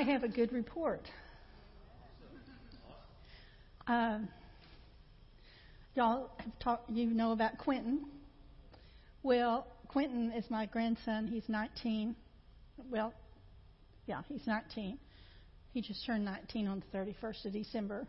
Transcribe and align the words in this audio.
I 0.00 0.02
have 0.04 0.22
a 0.22 0.28
good 0.28 0.50
report. 0.50 1.02
Um, 3.86 4.30
y'all 5.94 6.30
have 6.38 6.58
talked, 6.58 6.88
you 6.88 7.04
know 7.04 7.32
about 7.32 7.58
Quentin. 7.58 8.06
Well, 9.22 9.66
Quentin 9.88 10.32
is 10.32 10.48
my 10.48 10.64
grandson. 10.64 11.26
He's 11.26 11.46
19. 11.48 12.16
Well, 12.90 13.12
yeah, 14.06 14.22
he's 14.26 14.46
19. 14.46 14.96
He 15.74 15.82
just 15.82 16.06
turned 16.06 16.24
19 16.24 16.66
on 16.66 16.82
the 16.90 16.98
31st 16.98 17.44
of 17.44 17.52
December. 17.52 18.06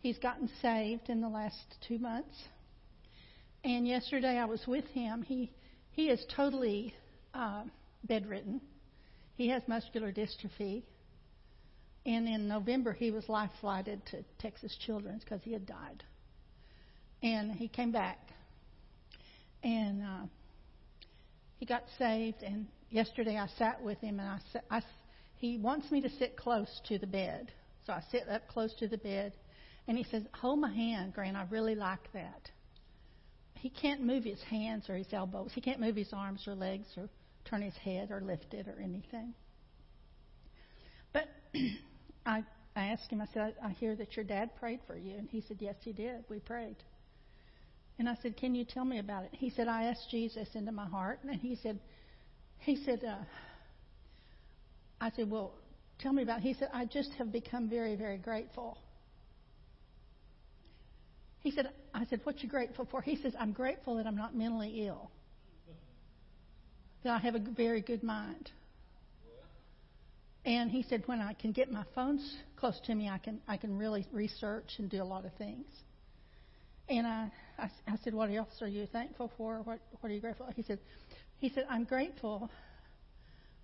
He's 0.00 0.18
gotten 0.18 0.50
saved 0.60 1.08
in 1.08 1.20
the 1.20 1.28
last 1.28 1.56
two 1.86 2.00
months. 2.00 2.34
And 3.62 3.86
yesterday 3.86 4.38
I 4.38 4.46
was 4.46 4.66
with 4.66 4.86
him. 4.86 5.22
He 5.22 5.52
he 5.92 6.08
is 6.08 6.20
totally 6.34 6.94
uh, 7.32 7.62
bedridden. 8.02 8.60
He 9.40 9.48
has 9.48 9.62
muscular 9.66 10.12
dystrophy. 10.12 10.82
And 12.04 12.28
in 12.28 12.46
November, 12.46 12.92
he 12.92 13.10
was 13.10 13.26
life 13.26 13.48
flighted 13.62 14.04
to 14.10 14.22
Texas 14.38 14.76
Children's 14.84 15.24
because 15.24 15.40
he 15.42 15.54
had 15.54 15.64
died. 15.64 16.04
And 17.22 17.50
he 17.50 17.66
came 17.66 17.90
back. 17.90 18.18
And 19.62 20.02
uh, 20.02 20.26
he 21.56 21.64
got 21.64 21.84
saved. 21.98 22.42
And 22.42 22.66
yesterday, 22.90 23.38
I 23.38 23.46
sat 23.56 23.82
with 23.82 23.98
him, 24.02 24.20
and 24.20 24.28
I, 24.28 24.40
I, 24.76 24.82
he 25.36 25.56
wants 25.56 25.90
me 25.90 26.02
to 26.02 26.10
sit 26.18 26.36
close 26.36 26.78
to 26.88 26.98
the 26.98 27.06
bed. 27.06 27.50
So 27.86 27.94
I 27.94 28.02
sit 28.12 28.28
up 28.28 28.46
close 28.46 28.74
to 28.74 28.88
the 28.88 28.98
bed. 28.98 29.32
And 29.88 29.96
he 29.96 30.04
says, 30.04 30.22
Hold 30.34 30.58
my 30.58 30.70
hand, 30.70 31.14
Grant. 31.14 31.38
I 31.38 31.46
really 31.48 31.74
like 31.74 32.12
that. 32.12 32.50
He 33.54 33.70
can't 33.70 34.02
move 34.02 34.24
his 34.24 34.42
hands 34.42 34.90
or 34.90 34.96
his 34.96 35.10
elbows. 35.14 35.52
He 35.54 35.62
can't 35.62 35.80
move 35.80 35.96
his 35.96 36.12
arms 36.12 36.46
or 36.46 36.54
legs 36.54 36.88
or 36.98 37.08
turn 37.44 37.62
his 37.62 37.74
head 37.76 38.10
or 38.10 38.20
lift 38.20 38.54
it 38.54 38.68
or 38.68 38.80
anything. 38.80 39.34
But 41.12 41.28
I, 42.26 42.44
I 42.76 42.84
asked 42.86 43.10
him, 43.10 43.20
I 43.20 43.26
said, 43.32 43.54
I, 43.62 43.68
I 43.68 43.70
hear 43.72 43.96
that 43.96 44.16
your 44.16 44.24
dad 44.24 44.50
prayed 44.56 44.80
for 44.86 44.96
you. 44.96 45.16
And 45.16 45.28
he 45.28 45.42
said, 45.46 45.58
Yes, 45.60 45.76
he 45.80 45.92
did. 45.92 46.24
We 46.28 46.38
prayed. 46.38 46.76
And 47.98 48.08
I 48.08 48.16
said, 48.22 48.36
Can 48.36 48.54
you 48.54 48.64
tell 48.64 48.84
me 48.84 48.98
about 48.98 49.24
it? 49.24 49.30
He 49.32 49.50
said, 49.50 49.68
I 49.68 49.84
asked 49.84 50.08
Jesus 50.10 50.48
into 50.54 50.72
my 50.72 50.86
heart. 50.86 51.20
And 51.22 51.40
he 51.40 51.56
said, 51.56 51.78
he 52.58 52.76
said, 52.84 53.02
uh, 53.04 53.16
I 55.00 55.10
said, 55.16 55.30
Well, 55.30 55.52
tell 55.98 56.12
me 56.12 56.22
about 56.22 56.38
it. 56.38 56.42
He 56.42 56.54
said, 56.54 56.68
I 56.72 56.84
just 56.84 57.10
have 57.18 57.32
become 57.32 57.68
very, 57.68 57.96
very 57.96 58.18
grateful. 58.18 58.78
He 61.40 61.50
said, 61.50 61.70
I 61.94 62.04
said, 62.06 62.20
What 62.24 62.42
you 62.42 62.48
grateful 62.48 62.86
for? 62.90 63.02
He 63.02 63.16
says, 63.16 63.32
I'm 63.38 63.52
grateful 63.52 63.96
that 63.96 64.06
I'm 64.06 64.16
not 64.16 64.36
mentally 64.36 64.86
ill 64.86 65.10
that 67.04 67.12
I 67.12 67.18
have 67.18 67.34
a 67.34 67.38
very 67.38 67.80
good 67.80 68.02
mind. 68.02 68.50
And 70.44 70.70
he 70.70 70.82
said, 70.88 71.02
when 71.06 71.20
I 71.20 71.34
can 71.34 71.52
get 71.52 71.70
my 71.70 71.84
phones 71.94 72.36
close 72.56 72.80
to 72.86 72.94
me, 72.94 73.08
I 73.08 73.18
can 73.18 73.40
I 73.46 73.56
can 73.56 73.76
really 73.76 74.06
research 74.10 74.76
and 74.78 74.88
do 74.90 75.02
a 75.02 75.04
lot 75.04 75.26
of 75.26 75.32
things. 75.34 75.66
And 76.88 77.06
I 77.06 77.30
I, 77.58 77.70
I 77.86 77.96
said, 78.02 78.14
what 78.14 78.30
else 78.30 78.62
are 78.62 78.68
you 78.68 78.86
thankful 78.86 79.30
for? 79.36 79.58
What 79.58 79.80
what 80.00 80.10
are 80.10 80.14
you 80.14 80.20
grateful? 80.20 80.46
For? 80.46 80.52
He 80.52 80.62
said, 80.62 80.78
he 81.38 81.50
said, 81.50 81.66
I'm 81.68 81.84
grateful. 81.84 82.50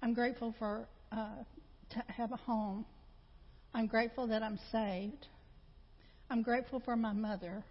I'm 0.03 0.13
grateful 0.13 0.55
for 0.59 0.87
uh, 1.13 1.29
to 1.91 2.05
have 2.09 2.33
a 2.33 2.37
home. 2.37 2.85
I'm 3.75 3.87
grateful 3.87 4.27
that 4.29 4.43
I'm 4.43 4.59
saved. 4.71 5.27
I'm 6.31 6.43
grateful 6.43 6.81
for 6.81 6.97
my 6.97 7.13
mother. 7.13 7.65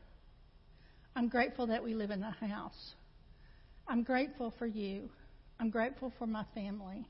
I'm 1.16 1.30
grateful 1.30 1.68
that 1.68 1.84
we 1.84 1.94
live 1.94 2.12
in 2.12 2.24
a 2.24 2.32
house. 2.32 2.94
I'm 3.88 4.04
grateful 4.04 4.54
for 4.58 4.66
you. 4.66 5.10
I'm 5.60 5.70
grateful 5.70 6.12
for 6.18 6.28
my 6.28 6.46
family. 6.54 7.08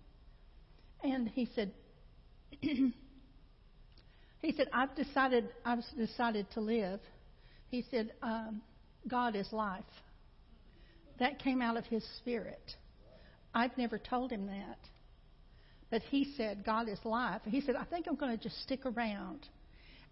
And 1.03 1.29
he 1.29 1.47
said, 1.55 1.71
he 2.61 2.93
said, 4.55 4.67
I've 4.73 4.95
decided, 4.95 5.49
I've 5.63 5.83
decided 5.97 6.47
to 6.51 6.61
live. 6.61 6.99
He 7.69 7.83
said, 7.89 8.11
um, 8.21 8.61
God 9.07 9.35
is 9.35 9.47
life. 9.51 9.83
That 11.19 11.39
came 11.39 11.61
out 11.61 11.78
of 11.78 11.85
his 11.85 12.05
spirit. 12.17 12.73
I've 13.53 13.78
never 13.78 13.97
told 13.97 14.31
him 14.31 14.47
that. 14.47 14.79
But 15.89 16.01
he 16.09 16.34
said, 16.35 16.66
God 16.66 16.89
is 16.89 17.00
life. 17.03 17.41
He 17.45 17.61
said, 17.61 17.75
I 17.75 17.85
think 17.85 18.07
I'm 18.07 18.16
going 18.16 18.35
to 18.38 18.44
just 18.44 18.61
stick 18.63 18.85
around. 18.85 19.47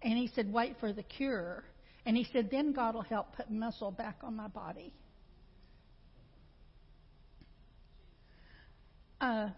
And 0.02 0.16
he 0.16 0.30
said, 0.34 0.52
wait 0.52 0.76
for 0.80 0.92
the 0.92 1.02
cure. 1.02 1.64
And 2.06 2.16
he 2.16 2.26
said, 2.32 2.48
then 2.50 2.72
God 2.72 2.94
will 2.94 3.02
help 3.02 3.36
put 3.36 3.50
muscle 3.50 3.90
back 3.90 4.16
on 4.22 4.36
my 4.36 4.48
body. 4.48 4.94
Uh, 9.20 9.48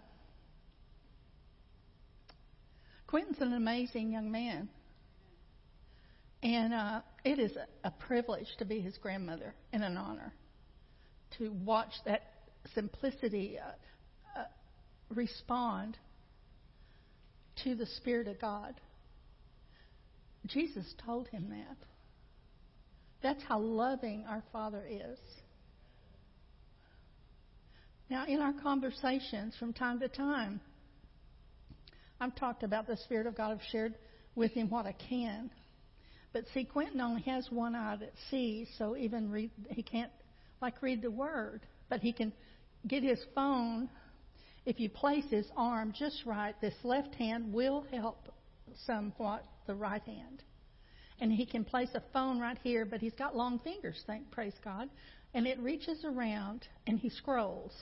Quentin's 3.06 3.40
an 3.40 3.52
amazing 3.52 4.12
young 4.12 4.30
man. 4.30 4.68
And 6.42 6.74
uh, 6.74 7.00
it 7.24 7.38
is 7.38 7.52
a, 7.82 7.90
privilege 7.90 8.46
to 8.58 8.64
be 8.64 8.80
his 8.80 8.96
grandmother 8.98 9.54
and 9.72 9.82
an 9.82 9.96
honor 9.96 10.32
to 11.38 11.50
watch 11.64 11.92
that 12.04 12.22
simplicity 12.74 13.58
uh, 13.58 14.38
uh, 14.38 14.44
respond 15.08 15.96
to 17.64 17.74
the 17.74 17.86
Spirit 17.86 18.28
of 18.28 18.40
God. 18.40 18.74
Jesus 20.46 20.94
told 21.04 21.26
him 21.28 21.48
that. 21.50 21.76
That's 23.22 23.42
how 23.42 23.58
loving 23.58 24.24
our 24.28 24.44
Father 24.52 24.84
is. 24.88 25.18
Now, 28.08 28.24
in 28.26 28.40
our 28.40 28.52
conversations 28.52 29.54
from 29.58 29.72
time 29.72 29.98
to 30.00 30.08
time, 30.08 30.60
I've 32.20 32.36
talked 32.36 32.62
about 32.62 32.86
the 32.86 32.96
Spirit 32.98 33.26
of 33.26 33.36
God. 33.36 33.50
I've 33.52 33.66
shared 33.72 33.94
with 34.36 34.52
him 34.52 34.70
what 34.70 34.86
I 34.86 34.92
can. 34.92 35.50
But 36.32 36.44
see, 36.54 36.64
Quentin 36.64 37.00
only 37.00 37.22
has 37.22 37.48
one 37.50 37.74
eye 37.74 37.96
that 37.98 38.12
sees, 38.30 38.68
so 38.78 38.96
even 38.96 39.30
read, 39.30 39.50
he 39.70 39.82
can't 39.82 40.12
like 40.62 40.80
read 40.82 41.02
the 41.02 41.10
Word, 41.10 41.62
but 41.88 42.00
he 42.00 42.12
can 42.12 42.32
get 42.86 43.02
his 43.02 43.18
phone. 43.34 43.88
If 44.64 44.78
you 44.78 44.88
place 44.88 45.24
his 45.30 45.46
arm 45.56 45.92
just 45.96 46.24
right, 46.24 46.54
this 46.60 46.74
left 46.84 47.14
hand 47.14 47.52
will 47.52 47.86
help 47.90 48.28
somewhat 48.86 49.44
the 49.66 49.74
right 49.74 50.02
hand. 50.02 50.42
And 51.20 51.32
he 51.32 51.46
can 51.46 51.64
place 51.64 51.90
a 51.94 52.02
phone 52.12 52.38
right 52.38 52.58
here, 52.62 52.84
but 52.84 53.00
he's 53.00 53.14
got 53.14 53.34
long 53.34 53.58
fingers, 53.60 54.02
thank 54.06 54.30
praise 54.30 54.54
God. 54.62 54.90
And 55.34 55.46
it 55.46 55.58
reaches 55.58 56.04
around 56.04 56.66
and 56.86 56.98
he 56.98 57.08
scrolls. 57.08 57.72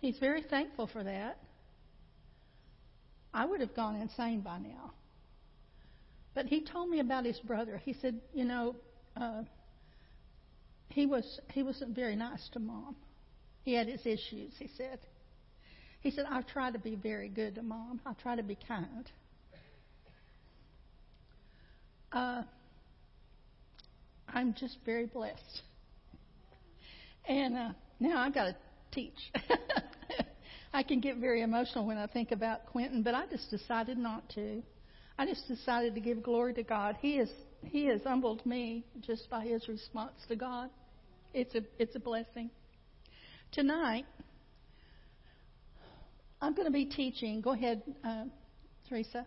He's 0.00 0.18
very 0.18 0.42
thankful 0.42 0.86
for 0.86 1.02
that. 1.02 1.38
I 3.32 3.44
would 3.44 3.60
have 3.60 3.74
gone 3.74 3.96
insane 3.96 4.40
by 4.40 4.58
now. 4.58 4.92
But 6.34 6.46
he 6.46 6.64
told 6.64 6.90
me 6.90 7.00
about 7.00 7.24
his 7.24 7.38
brother. 7.40 7.80
He 7.82 7.94
said, 7.94 8.20
you 8.34 8.44
know, 8.44 8.76
uh, 9.16 9.42
he 10.88 11.06
was 11.06 11.40
he 11.52 11.62
wasn't 11.62 11.94
very 11.94 12.16
nice 12.16 12.48
to 12.52 12.58
mom. 12.58 12.96
He 13.62 13.74
had 13.74 13.88
his 13.88 14.00
issues. 14.06 14.52
He 14.58 14.70
said. 14.76 15.00
He 16.00 16.10
said, 16.10 16.26
I 16.30 16.42
try 16.42 16.70
to 16.70 16.78
be 16.78 16.94
very 16.94 17.28
good 17.28 17.56
to 17.56 17.62
mom. 17.62 18.00
I 18.06 18.12
try 18.22 18.36
to 18.36 18.42
be 18.42 18.56
kind. 18.68 19.10
Uh, 22.12 22.42
I'm 24.28 24.54
just 24.54 24.76
very 24.84 25.06
blessed. 25.06 25.62
And 27.28 27.56
uh, 27.56 27.68
now 27.98 28.20
I've 28.20 28.34
got 28.34 28.44
to 28.44 28.56
teach. 28.96 29.18
I 30.74 30.82
can 30.82 31.00
get 31.00 31.18
very 31.18 31.42
emotional 31.42 31.86
when 31.86 31.98
I 31.98 32.06
think 32.06 32.32
about 32.32 32.66
Quentin, 32.66 33.02
but 33.02 33.14
I 33.14 33.26
just 33.26 33.50
decided 33.50 33.96
not 33.96 34.28
to. 34.30 34.62
I 35.18 35.26
just 35.26 35.46
decided 35.48 35.94
to 35.94 36.00
give 36.00 36.22
glory 36.22 36.52
to 36.54 36.62
God. 36.62 36.96
He 37.00 37.16
has 37.18 37.30
He 37.62 37.86
has 37.86 38.02
humbled 38.02 38.44
me 38.44 38.84
just 39.00 39.30
by 39.30 39.44
His 39.44 39.68
response 39.68 40.14
to 40.28 40.36
God. 40.36 40.70
It's 41.32 41.54
a 41.54 41.60
it's 41.78 41.94
a 41.94 42.00
blessing. 42.00 42.50
Tonight, 43.52 44.04
I'm 46.40 46.54
going 46.54 46.66
to 46.66 46.72
be 46.72 46.86
teaching. 46.86 47.40
Go 47.40 47.52
ahead, 47.52 47.82
uh, 48.04 48.24
Teresa. 48.88 49.26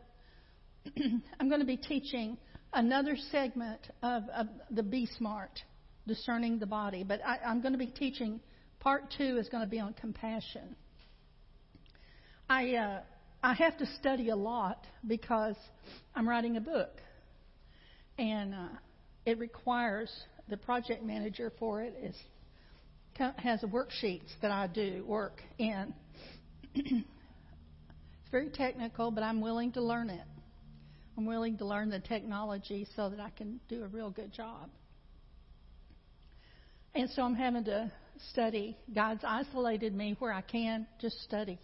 I'm 1.39 1.49
going 1.49 1.61
to 1.61 1.65
be 1.65 1.77
teaching 1.77 2.37
another 2.73 3.15
segment 3.31 3.81
of, 4.03 4.23
of 4.35 4.47
the 4.69 4.83
Be 4.83 5.07
Smart, 5.17 5.59
discerning 6.07 6.59
the 6.59 6.67
body. 6.67 7.03
But 7.03 7.21
I, 7.25 7.37
I'm 7.47 7.61
going 7.61 7.73
to 7.73 7.79
be 7.79 7.87
teaching. 7.87 8.39
Part 8.79 9.13
two 9.17 9.37
is 9.37 9.49
going 9.49 9.63
to 9.63 9.69
be 9.69 9.79
on 9.79 9.93
compassion. 9.93 10.75
I 12.49 12.75
uh, 12.75 13.01
I 13.43 13.53
have 13.53 13.77
to 13.77 13.85
study 13.99 14.29
a 14.29 14.35
lot 14.35 14.85
because 15.05 15.55
I'm 16.15 16.27
writing 16.27 16.57
a 16.57 16.61
book, 16.61 17.01
and 18.17 18.53
uh, 18.53 18.67
it 19.25 19.37
requires 19.37 20.11
the 20.49 20.57
project 20.57 21.03
manager 21.03 21.51
for 21.59 21.81
it 21.81 21.93
is 22.01 22.15
has 23.37 23.61
worksheets 23.61 24.29
that 24.41 24.51
I 24.51 24.67
do 24.67 25.03
work 25.05 25.41
in. 25.57 25.93
it's 26.73 27.03
very 28.31 28.49
technical, 28.49 29.11
but 29.11 29.23
I'm 29.23 29.41
willing 29.41 29.73
to 29.73 29.81
learn 29.81 30.09
it. 30.09 30.25
I'm 31.17 31.25
willing 31.25 31.57
to 31.57 31.65
learn 31.65 31.89
the 31.89 31.99
technology 31.99 32.87
so 32.95 33.09
that 33.09 33.19
I 33.19 33.29
can 33.31 33.59
do 33.67 33.83
a 33.83 33.87
real 33.87 34.09
good 34.09 34.31
job. 34.31 34.69
And 36.95 37.09
so 37.09 37.23
I'm 37.23 37.35
having 37.35 37.65
to 37.65 37.91
study. 38.31 38.77
God's 38.93 39.23
isolated 39.25 39.95
me 39.95 40.15
where 40.19 40.33
I 40.33 40.41
can 40.41 40.87
just 40.99 41.21
study 41.23 41.59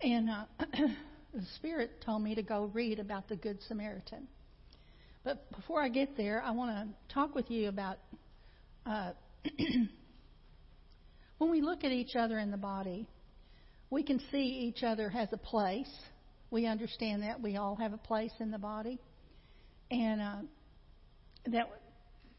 And 0.00 0.28
uh, 0.30 0.44
the 1.34 1.42
Spirit 1.56 2.02
told 2.04 2.22
me 2.22 2.34
to 2.34 2.42
go 2.42 2.70
read 2.72 2.98
about 2.98 3.28
the 3.28 3.36
Good 3.36 3.58
Samaritan. 3.68 4.28
But 5.24 5.50
before 5.52 5.82
I 5.82 5.88
get 5.88 6.16
there, 6.16 6.42
I 6.42 6.50
want 6.50 6.76
to 6.76 7.14
talk 7.14 7.34
with 7.34 7.50
you 7.50 7.68
about 7.68 7.98
uh, 8.84 9.12
when 11.38 11.50
we 11.50 11.62
look 11.62 11.84
at 11.84 11.92
each 11.92 12.16
other 12.16 12.38
in 12.38 12.50
the 12.50 12.58
body, 12.58 13.08
we 13.90 14.02
can 14.02 14.20
see 14.30 14.42
each 14.42 14.82
other 14.82 15.08
has 15.08 15.28
a 15.32 15.38
place. 15.38 15.90
We 16.50 16.66
understand 16.66 17.22
that 17.22 17.40
we 17.40 17.56
all 17.56 17.76
have 17.76 17.92
a 17.92 17.98
place 17.98 18.32
in 18.40 18.50
the 18.50 18.58
body, 18.58 19.00
and 19.90 20.20
uh, 20.20 20.36
that 21.46 21.70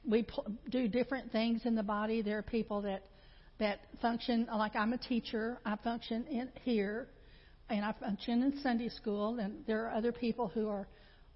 we 0.08 0.24
pl- 0.24 0.46
do 0.70 0.88
different 0.88 1.32
things 1.32 1.62
in 1.66 1.76
the 1.76 1.84
body. 1.84 2.22
There 2.22 2.38
are 2.38 2.44
people 2.44 2.82
that 2.84 3.04
that 3.60 3.80
function 4.02 4.48
like 4.54 4.76
I'm 4.76 4.94
a 4.94 4.98
teacher. 4.98 5.60
I 5.66 5.76
function 5.78 6.26
in 6.28 6.50
here, 6.64 7.08
and 7.70 7.84
I 7.84 7.94
function 7.94 8.44
in 8.44 8.60
Sunday 8.62 8.90
school. 8.90 9.40
And 9.40 9.66
there 9.66 9.86
are 9.86 9.92
other 9.92 10.12
people 10.12 10.48
who 10.48 10.68
are 10.68 10.88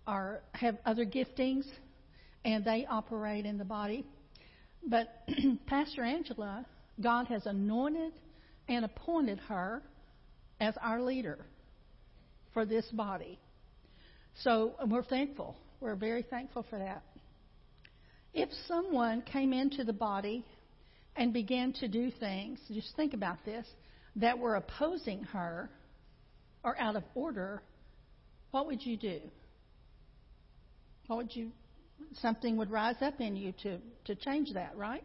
are 0.06 0.42
have 0.54 0.78
other 0.86 1.06
giftings, 1.06 1.66
and 2.46 2.64
they 2.64 2.86
operate 2.90 3.46
in 3.46 3.58
the 3.58 3.66
body. 3.66 4.06
But 4.88 5.10
Pastor 5.68 6.04
Angela, 6.04 6.66
God 7.02 7.28
has 7.28 7.46
anointed 7.46 8.14
and 8.68 8.86
appointed 8.86 9.40
her 9.48 9.82
as 10.60 10.76
our 10.82 11.02
leader 11.02 11.46
for 12.54 12.66
this 12.66 12.86
body. 12.92 13.40
So 14.44 14.74
we're 14.88 15.04
thankful. 15.04 15.56
We're 15.80 15.96
very 15.96 16.24
thankful 16.24 16.66
for 16.70 16.80
that. 16.80 17.04
If 18.34 18.50
someone 18.68 19.22
came 19.22 19.54
into 19.54 19.84
the 19.84 19.94
body 19.94 20.46
and 21.16 21.34
began 21.34 21.74
to 21.74 21.88
do 21.88 22.12
things, 22.20 22.60
just 22.72 22.96
think 22.96 23.14
about 23.14 23.44
this, 23.46 23.66
that 24.18 24.38
were 24.38 24.56
opposing 24.56 25.24
her 25.24 25.70
or 26.64 26.78
out 26.80 26.96
of 26.96 27.04
order, 27.16 27.62
what 28.52 28.68
would 28.68 28.86
you 28.86 28.98
do? 28.98 29.20
What 31.08 31.18
would 31.18 31.36
you 31.36 31.52
something 32.22 32.58
would 32.58 32.72
rise 32.72 32.96
up 33.02 33.20
in 33.20 33.36
you 33.36 33.54
to, 33.64 33.78
to 34.06 34.16
change 34.16 34.54
that, 34.54 34.76
right? 34.76 35.04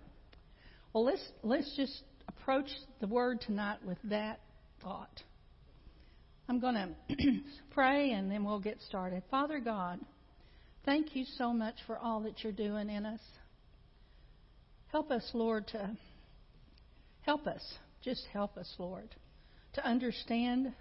Well 0.93 1.05
let's 1.05 1.23
let's 1.43 1.75
just 1.77 2.03
approach 2.29 2.69
the 3.01 3.07
word 3.07 3.41
tonight 3.41 3.79
with 3.85 3.99
that 4.05 4.41
thought. 4.83 5.23
I'm 6.49 6.61
going 6.61 6.75
to 6.75 7.17
pray 7.71 8.13
and 8.13 8.31
then 8.31 8.45
we'll 8.45 8.61
get 8.61 8.81
started. 8.83 9.23
Father 9.31 9.61
God, 9.61 9.99
thank 10.85 11.17
you 11.17 11.25
so 11.37 11.53
much 11.53 11.75
for 11.87 11.99
all 11.99 12.21
that 12.23 12.43
you're 12.43 12.53
doing 12.53 12.91
in 12.91 13.07
us. 13.07 13.21
Help 14.89 15.11
us, 15.11 15.29
Lord, 15.33 15.67
to 15.69 15.91
help 17.23 17.47
us. 17.47 17.63
Just 18.03 18.25
help 18.33 18.57
us, 18.57 18.73
Lord, 18.79 19.09
to 19.75 19.87
understand 19.87 20.73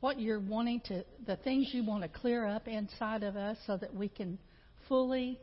what 0.00 0.18
you're 0.20 0.40
wanting 0.40 0.80
to, 0.86 1.04
the 1.26 1.36
things 1.36 1.70
you 1.72 1.84
want 1.84 2.02
to 2.02 2.08
clear 2.08 2.44
up 2.44 2.66
inside 2.66 3.22
of 3.22 3.36
us 3.36 3.56
so 3.66 3.76
that 3.76 3.94
we 3.94 4.08
can 4.08 4.38
fully 4.88 5.38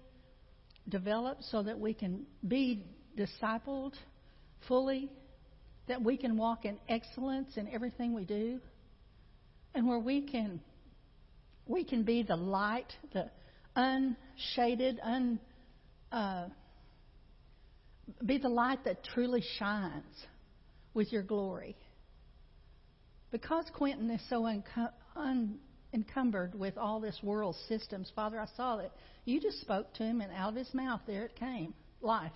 develop, 0.89 1.37
so 1.49 1.63
that 1.63 1.79
we 1.79 1.93
can 1.93 2.25
be 2.45 2.85
discipled 3.17 3.93
fully, 4.67 5.09
that 5.87 6.01
we 6.01 6.17
can 6.17 6.37
walk 6.37 6.65
in 6.65 6.77
excellence 6.89 7.55
in 7.55 7.67
everything 7.69 8.13
we 8.13 8.25
do 8.25 8.59
and 9.73 9.87
where 9.87 9.99
we 9.99 10.21
can 10.21 10.59
we 11.65 11.83
can 11.83 12.03
be 12.03 12.23
the 12.23 12.35
light, 12.35 12.91
the 13.13 13.29
unshaded, 13.75 14.99
un 15.03 15.39
uh, 16.11 16.47
be 18.25 18.37
the 18.37 18.49
light 18.49 18.83
that 18.85 19.03
truly 19.03 19.43
shines 19.57 20.25
with 20.93 21.11
your 21.11 21.23
glory. 21.23 21.75
Because 23.31 23.65
Quentin 23.75 24.09
is 24.09 24.21
so 24.29 24.47
unencumbered 25.15 26.55
with 26.55 26.77
all 26.77 26.99
this 26.99 27.19
world 27.21 27.55
systems, 27.67 28.11
Father, 28.15 28.39
I 28.39 28.47
saw 28.57 28.77
that 28.77 28.91
you 29.25 29.39
just 29.39 29.61
spoke 29.61 29.93
to 29.95 30.03
him, 30.03 30.21
and 30.21 30.31
out 30.33 30.49
of 30.49 30.55
his 30.55 30.73
mouth 30.73 31.01
there 31.05 31.25
it 31.25 31.35
came. 31.35 31.73
Life 32.01 32.31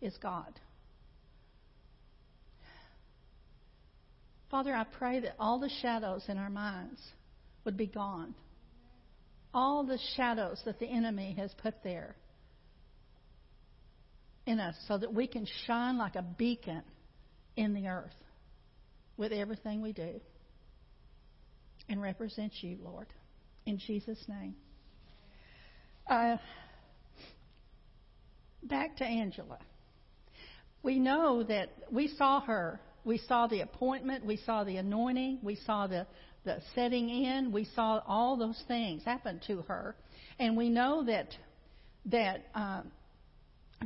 is 0.00 0.16
God. 0.20 0.58
Father, 4.50 4.74
I 4.74 4.84
pray 4.84 5.20
that 5.20 5.34
all 5.38 5.60
the 5.60 5.70
shadows 5.82 6.24
in 6.28 6.38
our 6.38 6.50
minds 6.50 7.00
would 7.64 7.76
be 7.76 7.86
gone. 7.86 8.34
All 9.54 9.84
the 9.84 9.98
shadows 10.16 10.60
that 10.64 10.78
the 10.78 10.86
enemy 10.86 11.34
has 11.38 11.52
put 11.62 11.74
there 11.82 12.16
in 14.46 14.60
us 14.60 14.74
so 14.86 14.98
that 14.98 15.12
we 15.12 15.26
can 15.26 15.46
shine 15.66 15.98
like 15.98 16.14
a 16.14 16.22
beacon 16.22 16.82
in 17.56 17.74
the 17.74 17.88
earth 17.88 18.14
with 19.16 19.32
everything 19.32 19.82
we 19.82 19.92
do 19.92 20.20
and 21.88 22.00
represent 22.00 22.52
you, 22.60 22.78
Lord. 22.82 23.06
In 23.66 23.78
Jesus' 23.78 24.22
name. 24.28 24.54
Uh, 26.06 26.36
back 28.62 28.96
to 28.98 29.04
Angela. 29.04 29.58
We 30.82 30.98
know 30.98 31.42
that 31.42 31.70
we 31.90 32.08
saw 32.16 32.40
her 32.42 32.80
we 33.08 33.18
saw 33.26 33.46
the 33.46 33.62
appointment, 33.62 34.26
we 34.26 34.36
saw 34.36 34.64
the 34.64 34.76
anointing, 34.76 35.38
we 35.42 35.56
saw 35.64 35.86
the, 35.86 36.06
the 36.44 36.60
setting 36.74 37.08
in, 37.08 37.52
we 37.52 37.64
saw 37.74 38.00
all 38.06 38.36
those 38.36 38.62
things 38.68 39.02
happen 39.04 39.40
to 39.46 39.62
her. 39.62 39.96
And 40.38 40.56
we 40.56 40.68
know 40.68 41.04
that, 41.04 41.28
that 42.06 42.46
um, 42.54 42.90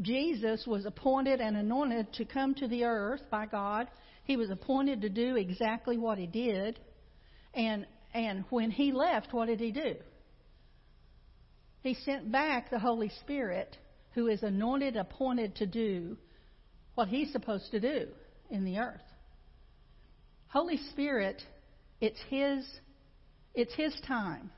Jesus 0.01 0.65
was 0.67 0.87
appointed 0.87 1.41
and 1.41 1.57
anointed 1.57 2.13
to 2.15 2.25
come 2.25 2.55
to 2.57 2.69
the 2.69 2.85
earth 2.85 3.23
by 3.31 3.47
God. 3.47 3.89
He 4.25 4.37
was 4.37 4.51
appointed 4.51 5.03
to 5.03 5.09
do 5.09 5.37
exactly 5.37 5.99
what 5.99 6.19
he 6.19 6.27
did. 6.27 6.79
And, 7.55 7.87
and 8.15 8.45
when 8.51 8.71
he 8.71 8.93
left, 8.93 9.33
what 9.33 9.47
did 9.47 9.61
he 9.61 9.73
do? 9.73 9.95
He 11.83 11.95
sent 11.95 12.31
back 12.31 12.71
the 12.71 12.79
Holy 12.79 13.11
Spirit, 13.21 13.77
who 14.15 14.29
is 14.29 14.43
anointed, 14.43 14.97
appointed 14.97 15.57
to 15.57 15.67
do 15.67 16.17
what 16.95 17.09
he's 17.09 17.33
supposed 17.33 17.71
to 17.73 17.81
do 17.81 18.07
in 18.51 18.65
the 18.65 18.79
earth. 18.79 19.01
Holy 20.49 20.79
Spirit, 20.91 21.43
it's 22.03 22.19
His, 22.29 22.67
it's 23.55 23.73
His 23.75 23.95
time. 24.07 24.51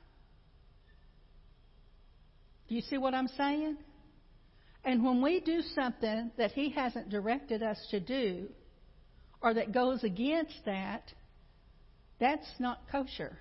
Do 2.69 2.75
you 2.75 2.81
see 2.81 2.97
what 2.97 3.15
I'm 3.15 3.29
saying? 3.29 3.77
And 4.83 5.05
when 5.05 5.21
we 5.21 5.41
do 5.41 5.61
something 5.75 6.33
that 6.39 6.53
He 6.53 6.71
hasn't 6.71 7.11
directed 7.11 7.63
us 7.63 7.79
to 7.91 8.01
do, 8.01 8.49
or 9.43 9.53
that 9.55 9.73
goes 9.73 10.03
against 10.05 10.55
that, 10.65 11.13
that's 12.19 12.49
not 12.59 12.81
kosher. 12.91 13.39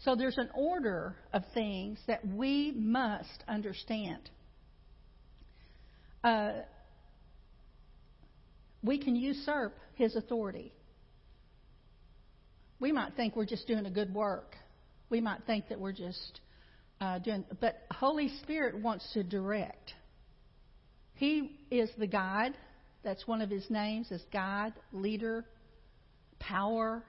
So 0.00 0.16
there's 0.16 0.38
an 0.38 0.50
order 0.52 1.14
of 1.32 1.44
things 1.54 2.00
that 2.08 2.26
we 2.26 2.72
must 2.76 3.44
understand. 3.46 4.28
Uh, 6.24 6.50
we 8.82 8.98
can 8.98 9.14
usurp 9.14 9.76
His 9.94 10.16
authority. 10.16 10.72
We 12.80 12.92
might 12.92 13.14
think 13.14 13.34
we're 13.34 13.44
just 13.46 13.66
doing 13.66 13.86
a 13.86 13.90
good 13.90 14.14
work. 14.14 14.54
We 15.10 15.20
might 15.20 15.44
think 15.46 15.68
that 15.68 15.80
we're 15.80 15.92
just 15.92 16.40
uh, 17.00 17.18
doing, 17.18 17.44
but 17.60 17.82
Holy 17.90 18.28
Spirit 18.42 18.80
wants 18.80 19.08
to 19.14 19.22
direct. 19.22 19.92
He 21.14 21.58
is 21.70 21.90
the 21.98 22.06
guide. 22.06 22.54
That's 23.02 23.26
one 23.26 23.42
of 23.42 23.50
his 23.50 23.68
names 23.70 24.10
is 24.10 24.22
guide, 24.32 24.74
leader, 24.92 25.44
power, 26.38 27.02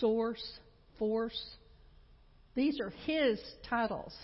source, 0.00 0.44
force. 0.98 1.40
These 2.54 2.80
are 2.80 2.90
his 3.04 3.40
titles. 3.68 4.14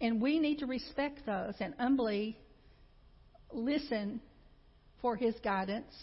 And 0.00 0.20
we 0.20 0.38
need 0.38 0.58
to 0.58 0.66
respect 0.66 1.24
those 1.24 1.54
and 1.60 1.74
humbly 1.78 2.36
listen 3.52 4.20
for 5.00 5.16
his 5.16 5.34
guidance 5.42 5.94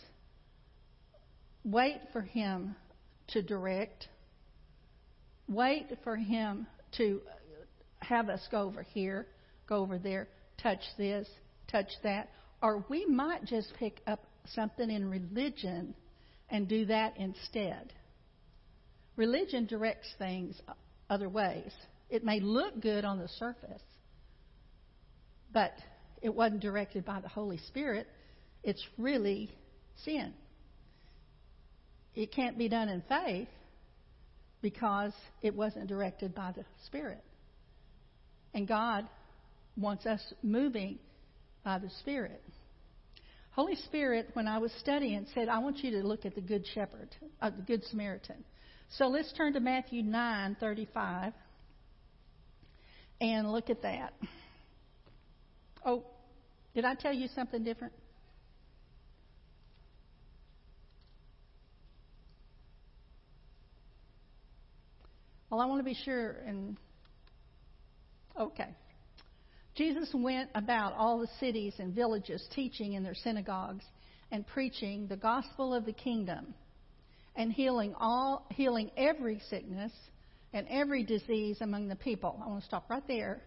Wait 1.63 1.99
for 2.11 2.21
Him 2.21 2.75
to 3.29 3.41
direct. 3.41 4.07
Wait 5.47 5.87
for 6.03 6.15
Him 6.15 6.67
to 6.97 7.21
have 7.99 8.29
us 8.29 8.45
go 8.51 8.61
over 8.61 8.83
here, 8.83 9.27
go 9.67 9.77
over 9.77 9.97
there, 9.97 10.27
touch 10.61 10.81
this, 10.97 11.27
touch 11.71 11.89
that. 12.03 12.29
Or 12.61 12.83
we 12.89 13.05
might 13.05 13.45
just 13.45 13.73
pick 13.79 14.01
up 14.07 14.23
something 14.53 14.89
in 14.89 15.09
religion 15.09 15.93
and 16.49 16.67
do 16.67 16.85
that 16.85 17.17
instead. 17.17 17.93
Religion 19.15 19.65
directs 19.65 20.07
things 20.17 20.59
other 21.09 21.29
ways. 21.29 21.71
It 22.09 22.23
may 22.23 22.39
look 22.41 22.81
good 22.81 23.05
on 23.05 23.19
the 23.19 23.27
surface, 23.39 23.81
but 25.51 25.71
it 26.21 26.33
wasn't 26.33 26.61
directed 26.61 27.05
by 27.05 27.21
the 27.21 27.29
Holy 27.29 27.57
Spirit. 27.57 28.07
It's 28.63 28.83
really 28.97 29.49
sin 30.03 30.33
it 32.15 32.31
can't 32.31 32.57
be 32.57 32.69
done 32.69 32.89
in 32.89 33.01
faith 33.07 33.47
because 34.61 35.13
it 35.41 35.55
wasn't 35.55 35.87
directed 35.87 36.33
by 36.33 36.51
the 36.55 36.63
Spirit. 36.85 37.23
And 38.53 38.67
God 38.67 39.07
wants 39.75 40.05
us 40.05 40.21
moving 40.41 40.99
by 41.63 41.79
the 41.79 41.89
Spirit. 41.99 42.41
Holy 43.51 43.75
Spirit, 43.75 44.29
when 44.33 44.47
I 44.47 44.57
was 44.57 44.71
studying, 44.79 45.27
said, 45.33 45.47
I 45.47 45.59
want 45.59 45.83
you 45.83 45.91
to 45.91 46.07
look 46.07 46.25
at 46.25 46.33
the 46.35 46.41
Good 46.41 46.65
Shepherd, 46.73 47.09
uh, 47.41 47.51
the 47.51 47.61
Good 47.61 47.83
Samaritan. 47.85 48.43
So 48.97 49.07
let's 49.07 49.31
turn 49.33 49.53
to 49.53 49.59
Matthew 49.59 50.01
9 50.03 50.57
35 50.59 51.33
and 53.21 53.51
look 53.51 53.69
at 53.69 53.81
that. 53.83 54.13
Oh, 55.85 56.05
did 56.73 56.85
I 56.85 56.95
tell 56.95 57.13
you 57.13 57.27
something 57.35 57.61
different? 57.61 57.93
Well, 65.53 65.61
I 65.61 65.67
want 65.67 65.81
to 65.81 65.83
be 65.83 65.93
sure 66.03 66.37
and 66.47 66.75
okay. 68.39 68.69
Jesus 69.75 70.09
went 70.11 70.49
about 70.55 70.93
all 70.93 71.19
the 71.19 71.27
cities 71.39 71.75
and 71.77 71.93
villages, 71.93 72.43
teaching 72.55 72.93
in 72.93 73.03
their 73.03 73.13
synagogues 73.13 73.85
and 74.31 74.47
preaching 74.47 75.05
the 75.05 75.15
gospel 75.15 75.75
of 75.75 75.85
the 75.85 75.93
kingdom 75.93 76.55
and 77.35 77.53
healing 77.53 77.93
all 77.99 78.47
healing 78.49 78.89
every 78.97 79.39
sickness 79.51 79.91
and 80.53 80.65
every 80.71 81.03
disease 81.03 81.57
among 81.61 81.87
the 81.87 81.97
people. 81.97 82.41
I 82.43 82.47
want 82.47 82.61
to 82.61 82.65
stop 82.65 82.89
right 82.89 83.07
there. 83.07 83.39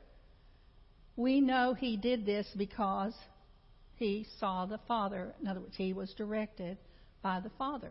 We 1.16 1.40
know 1.40 1.74
he 1.74 1.96
did 1.96 2.24
this 2.24 2.46
because 2.56 3.14
he 3.96 4.28
saw 4.38 4.64
the 4.64 4.78
Father. 4.86 5.34
In 5.40 5.48
other 5.48 5.58
words, 5.58 5.74
he 5.76 5.92
was 5.92 6.14
directed 6.16 6.78
by 7.20 7.40
the 7.40 7.50
Father. 7.58 7.90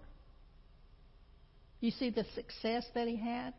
You 1.82 1.92
see 1.92 2.12
the 2.12 2.26
success 2.34 2.86
that 2.94 3.10
he 3.10 3.18
had? 3.18 3.54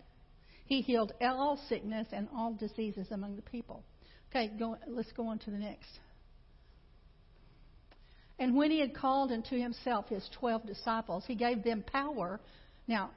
He 0.66 0.82
healed 0.82 1.12
all 1.20 1.58
sickness 1.68 2.08
and 2.12 2.28
all 2.36 2.52
diseases 2.52 3.06
among 3.10 3.36
the 3.36 3.42
people. 3.42 3.82
Okay, 4.30 4.50
go, 4.58 4.76
let's 4.86 5.12
go 5.12 5.28
on 5.28 5.38
to 5.40 5.50
the 5.50 5.58
next. 5.58 5.88
And 8.38 8.54
when 8.54 8.70
he 8.70 8.80
had 8.80 8.94
called 8.94 9.32
unto 9.32 9.58
himself 9.58 10.08
his 10.08 10.28
twelve 10.38 10.66
disciples, 10.66 11.24
he 11.26 11.34
gave 11.34 11.64
them 11.64 11.82
power. 11.90 12.40
Now, 12.86 13.10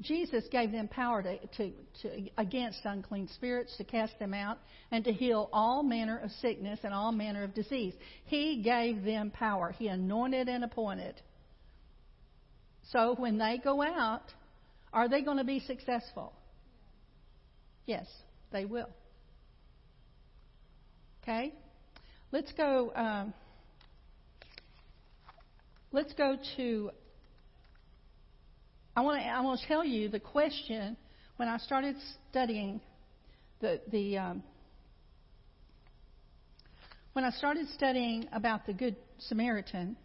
Jesus 0.00 0.44
gave 0.50 0.72
them 0.72 0.88
power 0.88 1.22
to, 1.22 1.38
to, 1.58 1.72
to, 2.02 2.30
against 2.38 2.78
unclean 2.84 3.28
spirits, 3.34 3.76
to 3.76 3.84
cast 3.84 4.18
them 4.18 4.32
out, 4.32 4.58
and 4.90 5.04
to 5.04 5.12
heal 5.12 5.50
all 5.52 5.82
manner 5.82 6.18
of 6.18 6.30
sickness 6.40 6.78
and 6.84 6.94
all 6.94 7.12
manner 7.12 7.42
of 7.42 7.52
disease. 7.52 7.92
He 8.24 8.62
gave 8.62 9.02
them 9.04 9.30
power. 9.30 9.74
He 9.76 9.88
anointed 9.88 10.48
and 10.48 10.64
appointed. 10.64 11.20
So 12.92 13.14
when 13.18 13.36
they 13.36 13.60
go 13.62 13.82
out, 13.82 14.22
are 14.92 15.08
they 15.08 15.22
going 15.22 15.36
to 15.36 15.44
be 15.44 15.60
successful? 15.60 16.32
Yes, 17.86 18.06
they 18.52 18.64
will. 18.64 18.88
Okay? 21.22 21.52
Let's 22.32 22.52
go. 22.52 22.92
Um, 22.94 23.34
let's 25.92 26.12
go 26.14 26.36
to. 26.56 26.90
I 28.96 29.02
want 29.02 29.20
to. 29.20 29.28
I 29.28 29.40
want 29.40 29.60
to 29.60 29.66
tell 29.66 29.84
you 29.84 30.08
the 30.08 30.20
question 30.20 30.96
when 31.36 31.48
I 31.48 31.58
started 31.58 31.96
studying 32.30 32.80
the 33.60 33.80
the. 33.90 34.18
Um, 34.18 34.42
when 37.12 37.24
I 37.24 37.30
started 37.30 37.66
studying 37.74 38.28
about 38.32 38.66
the 38.66 38.72
Good 38.72 38.94
Samaritan, 39.18 39.96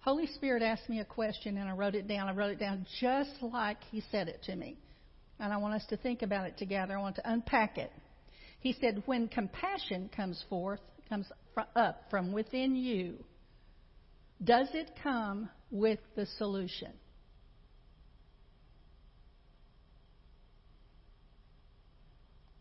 Holy 0.00 0.26
Spirit 0.26 0.62
asked 0.62 0.88
me 0.88 1.00
a 1.00 1.04
question 1.04 1.56
and 1.56 1.68
I 1.68 1.72
wrote 1.72 1.94
it 1.94 2.06
down. 2.06 2.28
I 2.28 2.32
wrote 2.32 2.50
it 2.50 2.58
down 2.58 2.86
just 3.00 3.30
like 3.40 3.78
He 3.90 4.02
said 4.10 4.28
it 4.28 4.42
to 4.44 4.54
me. 4.54 4.76
And 5.42 5.52
I 5.52 5.56
want 5.56 5.74
us 5.74 5.84
to 5.88 5.96
think 5.96 6.22
about 6.22 6.46
it 6.46 6.56
together. 6.56 6.96
I 6.96 7.00
want 7.00 7.16
to 7.16 7.28
unpack 7.30 7.76
it. 7.76 7.90
He 8.60 8.76
said, 8.80 9.02
when 9.06 9.26
compassion 9.26 10.08
comes 10.14 10.42
forth, 10.48 10.78
comes 11.08 11.26
up 11.74 12.04
from 12.10 12.32
within 12.32 12.76
you, 12.76 13.24
does 14.42 14.68
it 14.72 14.92
come 15.02 15.50
with 15.72 15.98
the 16.14 16.26
solution? 16.38 16.92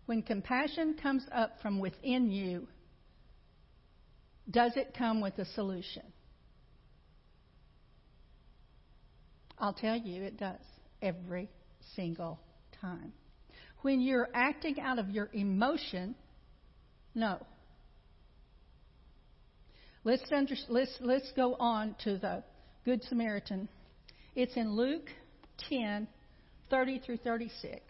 When 0.07 0.23
compassion 0.23 0.95
comes 0.99 1.23
up 1.31 1.57
from 1.61 1.77
within 1.77 2.31
you, 2.31 2.67
does 4.49 4.75
it 4.75 4.95
come 4.97 5.21
with 5.21 5.37
a 5.37 5.45
solution? 5.53 6.01
I'll 9.59 9.71
tell 9.71 9.97
you, 9.97 10.23
it 10.23 10.39
does 10.39 10.59
every 10.99 11.47
single 11.95 12.39
time. 12.81 13.13
When 13.83 14.01
you're 14.01 14.29
acting 14.33 14.79
out 14.79 14.99
of 14.99 15.09
your 15.09 15.29
emotion, 15.33 16.15
no. 17.15 17.39
Let's, 20.03 20.23
under, 20.35 20.55
let's, 20.67 20.97
let's 20.99 21.31
go 21.35 21.55
on 21.55 21.95
to 22.03 22.17
the 22.17 22.43
Good 22.83 23.03
Samaritan. 23.03 23.69
It's 24.35 24.57
in 24.57 24.75
Luke 24.75 25.09
10 25.69 26.07
30 26.71 26.99
through 26.99 27.17
36. 27.17 27.81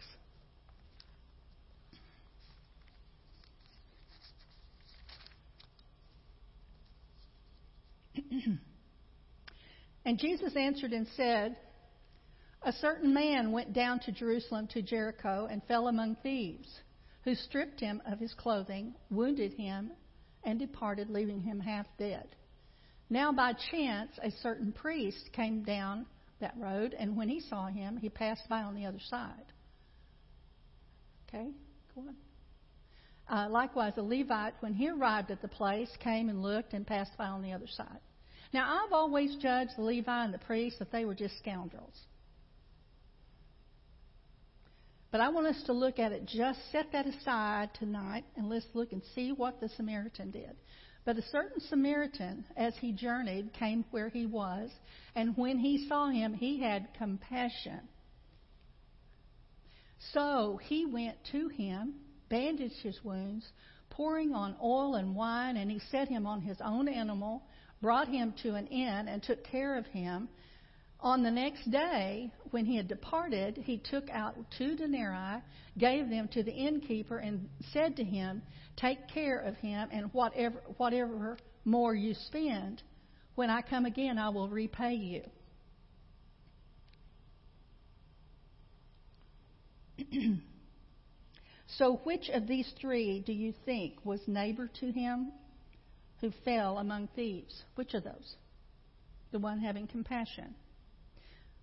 and 10.04 10.18
Jesus 10.18 10.56
answered 10.56 10.92
and 10.92 11.06
said, 11.16 11.56
a 12.64 12.72
certain 12.72 13.12
man 13.12 13.52
went 13.52 13.72
down 13.72 14.00
to 14.00 14.12
Jerusalem 14.12 14.68
to 14.68 14.82
Jericho 14.82 15.48
and 15.50 15.62
fell 15.64 15.88
among 15.88 16.16
thieves, 16.16 16.68
who 17.24 17.34
stripped 17.34 17.80
him 17.80 18.02
of 18.06 18.18
his 18.18 18.34
clothing, 18.34 18.94
wounded 19.10 19.52
him, 19.52 19.90
and 20.44 20.58
departed, 20.58 21.10
leaving 21.10 21.40
him 21.40 21.60
half 21.60 21.86
dead. 21.98 22.28
Now, 23.10 23.32
by 23.32 23.52
chance, 23.70 24.10
a 24.22 24.30
certain 24.42 24.72
priest 24.72 25.30
came 25.32 25.62
down 25.62 26.06
that 26.40 26.54
road, 26.56 26.94
and 26.98 27.16
when 27.16 27.28
he 27.28 27.40
saw 27.40 27.66
him, 27.66 27.96
he 27.96 28.08
passed 28.08 28.48
by 28.48 28.62
on 28.62 28.74
the 28.74 28.86
other 28.86 29.00
side. 29.08 29.52
Okay, 31.28 31.48
go 31.94 32.02
on. 32.02 32.16
Uh, 33.28 33.48
likewise, 33.48 33.92
a 33.96 34.02
Levite, 34.02 34.54
when 34.60 34.74
he 34.74 34.88
arrived 34.88 35.30
at 35.30 35.40
the 35.40 35.48
place, 35.48 35.88
came 36.00 36.28
and 36.28 36.42
looked 36.42 36.74
and 36.74 36.86
passed 36.86 37.16
by 37.16 37.26
on 37.26 37.42
the 37.42 37.52
other 37.52 37.68
side. 37.68 38.00
Now, 38.52 38.84
I've 38.84 38.92
always 38.92 39.36
judged 39.36 39.72
the 39.76 39.82
Levite 39.82 40.26
and 40.26 40.34
the 40.34 40.38
priest 40.38 40.78
that 40.80 40.92
they 40.92 41.04
were 41.04 41.14
just 41.14 41.38
scoundrels. 41.38 41.98
But 45.12 45.20
I 45.20 45.28
want 45.28 45.46
us 45.46 45.62
to 45.66 45.74
look 45.74 45.98
at 45.98 46.10
it, 46.10 46.24
just 46.24 46.58
set 46.72 46.90
that 46.92 47.06
aside 47.06 47.70
tonight, 47.78 48.24
and 48.34 48.48
let's 48.48 48.66
look 48.72 48.92
and 48.92 49.02
see 49.14 49.30
what 49.30 49.60
the 49.60 49.68
Samaritan 49.68 50.30
did. 50.30 50.56
But 51.04 51.18
a 51.18 51.22
certain 51.30 51.60
Samaritan, 51.68 52.46
as 52.56 52.74
he 52.80 52.92
journeyed, 52.92 53.52
came 53.52 53.84
where 53.90 54.08
he 54.08 54.24
was, 54.24 54.70
and 55.14 55.36
when 55.36 55.58
he 55.58 55.86
saw 55.86 56.08
him, 56.08 56.32
he 56.32 56.60
had 56.60 56.88
compassion. 56.96 57.80
So 60.14 60.58
he 60.62 60.86
went 60.86 61.16
to 61.32 61.48
him, 61.48 61.94
bandaged 62.30 62.80
his 62.82 62.98
wounds, 63.04 63.46
pouring 63.90 64.32
on 64.32 64.56
oil 64.62 64.94
and 64.94 65.14
wine, 65.14 65.58
and 65.58 65.70
he 65.70 65.80
set 65.90 66.08
him 66.08 66.26
on 66.26 66.40
his 66.40 66.56
own 66.64 66.88
animal, 66.88 67.42
brought 67.82 68.08
him 68.08 68.32
to 68.44 68.54
an 68.54 68.66
inn, 68.68 69.08
and 69.08 69.22
took 69.22 69.44
care 69.44 69.76
of 69.76 69.84
him. 69.86 70.30
On 71.00 71.22
the 71.22 71.30
next 71.30 71.70
day, 71.70 72.30
when 72.52 72.66
he 72.66 72.76
had 72.76 72.86
departed, 72.86 73.56
he 73.56 73.78
took 73.78 74.08
out 74.10 74.36
two 74.56 74.76
denarii, 74.76 75.42
gave 75.78 76.10
them 76.10 76.28
to 76.28 76.42
the 76.42 76.52
innkeeper, 76.52 77.16
and 77.18 77.48
said 77.72 77.96
to 77.96 78.04
him, 78.04 78.42
Take 78.76 79.08
care 79.08 79.38
of 79.38 79.56
him, 79.56 79.88
and 79.90 80.12
whatever, 80.12 80.62
whatever 80.76 81.38
more 81.64 81.94
you 81.94 82.14
spend, 82.14 82.82
when 83.34 83.48
I 83.48 83.62
come 83.62 83.86
again, 83.86 84.18
I 84.18 84.28
will 84.28 84.48
repay 84.48 84.94
you. 84.94 85.22
so, 91.78 92.00
which 92.04 92.28
of 92.28 92.46
these 92.46 92.70
three 92.78 93.20
do 93.20 93.32
you 93.32 93.54
think 93.64 94.04
was 94.04 94.20
neighbor 94.26 94.68
to 94.80 94.92
him 94.92 95.32
who 96.20 96.30
fell 96.44 96.76
among 96.78 97.08
thieves? 97.16 97.62
Which 97.76 97.94
of 97.94 98.04
those? 98.04 98.36
The 99.30 99.38
one 99.38 99.58
having 99.58 99.86
compassion. 99.86 100.54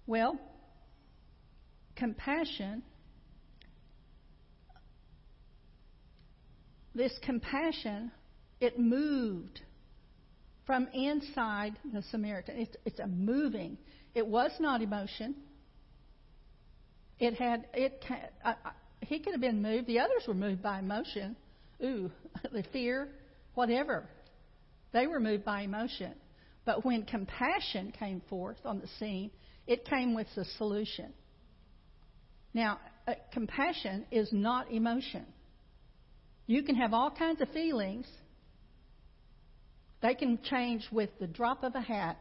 Well, 0.07 0.39
compassion, 1.99 2.81
this 6.95 7.13
compassion, 7.23 8.11
it 8.59 8.79
moved 8.79 9.61
from 10.65 10.87
inside 10.93 11.75
the 11.93 12.01
Samaritan. 12.11 12.57
It's, 12.57 12.75
it's 12.85 12.99
a 12.99 13.07
moving. 13.07 13.77
It 14.15 14.25
was 14.25 14.51
not 14.59 14.81
emotion. 14.81 15.35
It 17.19 17.33
had 17.35 17.65
it. 17.73 18.03
He 19.01 19.19
could 19.19 19.33
have 19.33 19.41
been 19.41 19.61
moved. 19.61 19.87
The 19.87 19.99
others 19.99 20.23
were 20.27 20.33
moved 20.33 20.61
by 20.61 20.79
emotion. 20.79 21.35
Ooh, 21.83 22.09
the 22.51 22.63
fear, 22.71 23.09
whatever. 23.55 24.07
They 24.93 25.05
were 25.05 25.19
moved 25.19 25.43
by 25.43 25.61
emotion. 25.61 26.13
But 26.65 26.85
when 26.85 27.03
compassion 27.03 27.93
came 27.97 28.21
forth 28.29 28.57
on 28.63 28.79
the 28.79 28.87
scene, 28.99 29.31
it 29.67 29.85
came 29.85 30.13
with 30.15 30.27
a 30.37 30.45
solution. 30.57 31.13
Now, 32.53 32.79
uh, 33.07 33.13
compassion 33.31 34.05
is 34.11 34.31
not 34.31 34.71
emotion. 34.71 35.25
You 36.47 36.63
can 36.63 36.75
have 36.75 36.93
all 36.93 37.11
kinds 37.11 37.41
of 37.41 37.49
feelings, 37.49 38.07
They 40.01 40.15
can 40.15 40.39
change 40.43 40.87
with 40.91 41.09
the 41.19 41.27
drop 41.27 41.63
of 41.63 41.75
a 41.75 41.81
hat. 41.81 42.17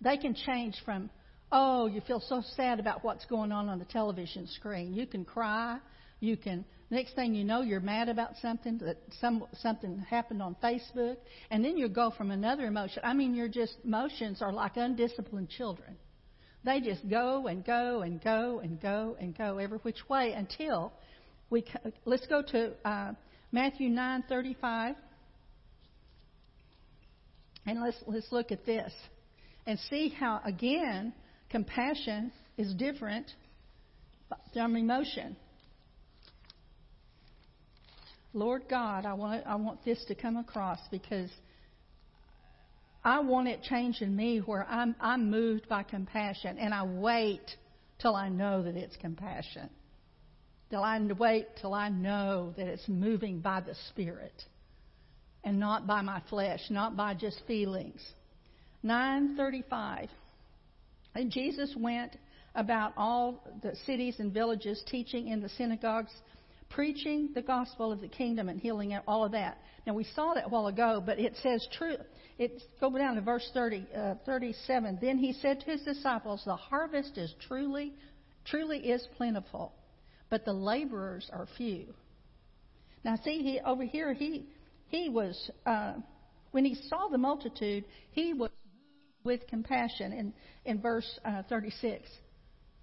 They 0.00 0.16
can 0.16 0.34
change 0.34 0.76
from, 0.84 1.10
oh, 1.50 1.86
you 1.86 2.00
feel 2.02 2.20
so 2.20 2.42
sad 2.54 2.80
about 2.80 3.02
what's 3.02 3.24
going 3.26 3.50
on 3.50 3.68
on 3.68 3.78
the 3.78 3.84
television 3.86 4.46
screen. 4.46 4.94
You 4.94 5.06
can 5.06 5.24
cry. 5.24 5.78
You 6.20 6.36
can, 6.36 6.64
next 6.90 7.14
thing 7.14 7.34
you 7.34 7.44
know, 7.44 7.62
you're 7.62 7.80
mad 7.80 8.08
about 8.08 8.32
something 8.42 8.78
that 8.78 8.98
some, 9.20 9.44
something 9.60 9.98
happened 10.00 10.42
on 10.42 10.56
Facebook. 10.62 11.16
And 11.50 11.64
then 11.64 11.76
you 11.76 11.88
go 11.88 12.12
from 12.16 12.30
another 12.30 12.66
emotion. 12.66 13.02
I 13.04 13.14
mean, 13.14 13.34
you're 13.34 13.48
just, 13.48 13.76
emotions 13.84 14.42
are 14.42 14.52
like 14.52 14.76
undisciplined 14.76 15.48
children. 15.48 15.96
They 16.64 16.80
just 16.80 17.08
go 17.08 17.46
and 17.46 17.64
go 17.64 18.02
and 18.02 18.22
go 18.22 18.60
and 18.62 18.80
go 18.80 19.16
and 19.20 19.36
go 19.36 19.58
every 19.58 19.78
which 19.78 20.08
way 20.08 20.32
until 20.32 20.92
we, 21.50 21.64
let's 22.04 22.26
go 22.26 22.42
to 22.42 22.72
uh, 22.84 23.12
Matthew 23.52 23.90
9:35. 23.90 24.96
And 27.66 27.82
let's, 27.82 27.96
let's 28.06 28.30
look 28.30 28.50
at 28.50 28.64
this 28.64 28.92
and 29.66 29.78
see 29.90 30.08
how, 30.08 30.40
again, 30.44 31.12
compassion 31.50 32.32
is 32.56 32.72
different 32.74 33.30
from 34.54 34.76
emotion. 34.76 35.36
Lord 38.32 38.64
God, 38.68 39.04
I 39.04 39.14
want, 39.14 39.46
I 39.46 39.56
want 39.56 39.84
this 39.84 40.02
to 40.08 40.14
come 40.14 40.36
across 40.36 40.78
because 40.90 41.30
I 43.08 43.20
want 43.20 43.48
it 43.48 43.62
changed 43.62 44.02
in 44.02 44.14
me 44.14 44.40
where 44.40 44.66
I'm, 44.68 44.94
I'm 45.00 45.30
moved 45.30 45.66
by 45.66 45.82
compassion 45.82 46.58
and 46.58 46.74
I 46.74 46.84
wait 46.84 47.40
till 47.98 48.14
I 48.14 48.28
know 48.28 48.62
that 48.62 48.76
it's 48.76 48.96
compassion. 48.98 49.70
Till 50.68 50.82
I 50.82 51.00
wait 51.18 51.46
till 51.58 51.72
I 51.72 51.88
know 51.88 52.52
that 52.58 52.66
it's 52.66 52.86
moving 52.86 53.40
by 53.40 53.60
the 53.62 53.74
Spirit 53.88 54.44
and 55.42 55.58
not 55.58 55.86
by 55.86 56.02
my 56.02 56.20
flesh, 56.28 56.60
not 56.68 56.98
by 56.98 57.14
just 57.14 57.40
feelings. 57.46 58.06
935. 58.82 60.10
And 61.14 61.30
Jesus 61.30 61.74
went 61.78 62.14
about 62.54 62.92
all 62.98 63.42
the 63.62 63.74
cities 63.86 64.16
and 64.18 64.34
villages, 64.34 64.84
teaching 64.86 65.28
in 65.28 65.40
the 65.40 65.48
synagogues, 65.48 66.12
preaching 66.70 67.30
the 67.34 67.42
gospel 67.42 67.90
of 67.90 68.00
the 68.00 68.08
kingdom 68.08 68.48
and 68.48 68.60
healing 68.60 68.96
all 69.06 69.24
of 69.24 69.32
that. 69.32 69.58
Now 69.86 69.94
we 69.94 70.04
saw 70.04 70.34
that 70.34 70.46
a 70.46 70.48
while 70.48 70.66
ago, 70.66 71.02
but 71.04 71.18
it 71.18 71.34
says 71.42 71.66
true. 71.72 71.96
It's 72.38 72.62
go 72.80 72.96
down 72.96 73.16
to 73.16 73.20
verse 73.20 73.48
30, 73.52 73.86
uh, 73.94 74.14
37. 74.26 74.98
Then 75.00 75.18
he 75.18 75.32
said 75.32 75.60
to 75.60 75.66
his 75.66 75.82
disciples, 75.82 76.42
"The 76.44 76.56
harvest 76.56 77.18
is 77.18 77.34
truly, 77.46 77.94
truly 78.44 78.90
is 78.90 79.06
plentiful, 79.16 79.72
but 80.30 80.44
the 80.44 80.52
laborers 80.52 81.30
are 81.32 81.46
few." 81.56 81.94
Now 83.04 83.16
see, 83.16 83.42
he 83.42 83.60
over 83.60 83.84
here 83.84 84.12
he 84.12 84.46
he 84.88 85.08
was, 85.08 85.50
uh, 85.66 85.94
when 86.50 86.64
he 86.64 86.74
saw 86.74 87.08
the 87.08 87.18
multitude, 87.18 87.84
he 88.12 88.32
was 88.32 88.50
with 89.24 89.46
compassion. 89.48 90.12
In, 90.12 90.32
in 90.64 90.80
verse 90.80 91.18
uh, 91.24 91.42
36, 91.48 92.08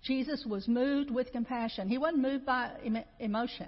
Jesus 0.06 0.46
was 0.46 0.68
moved 0.68 1.10
with 1.10 1.32
compassion. 1.32 1.90
He 1.90 1.98
wasn't 1.98 2.22
moved 2.22 2.46
by 2.46 2.72
emotion, 3.20 3.68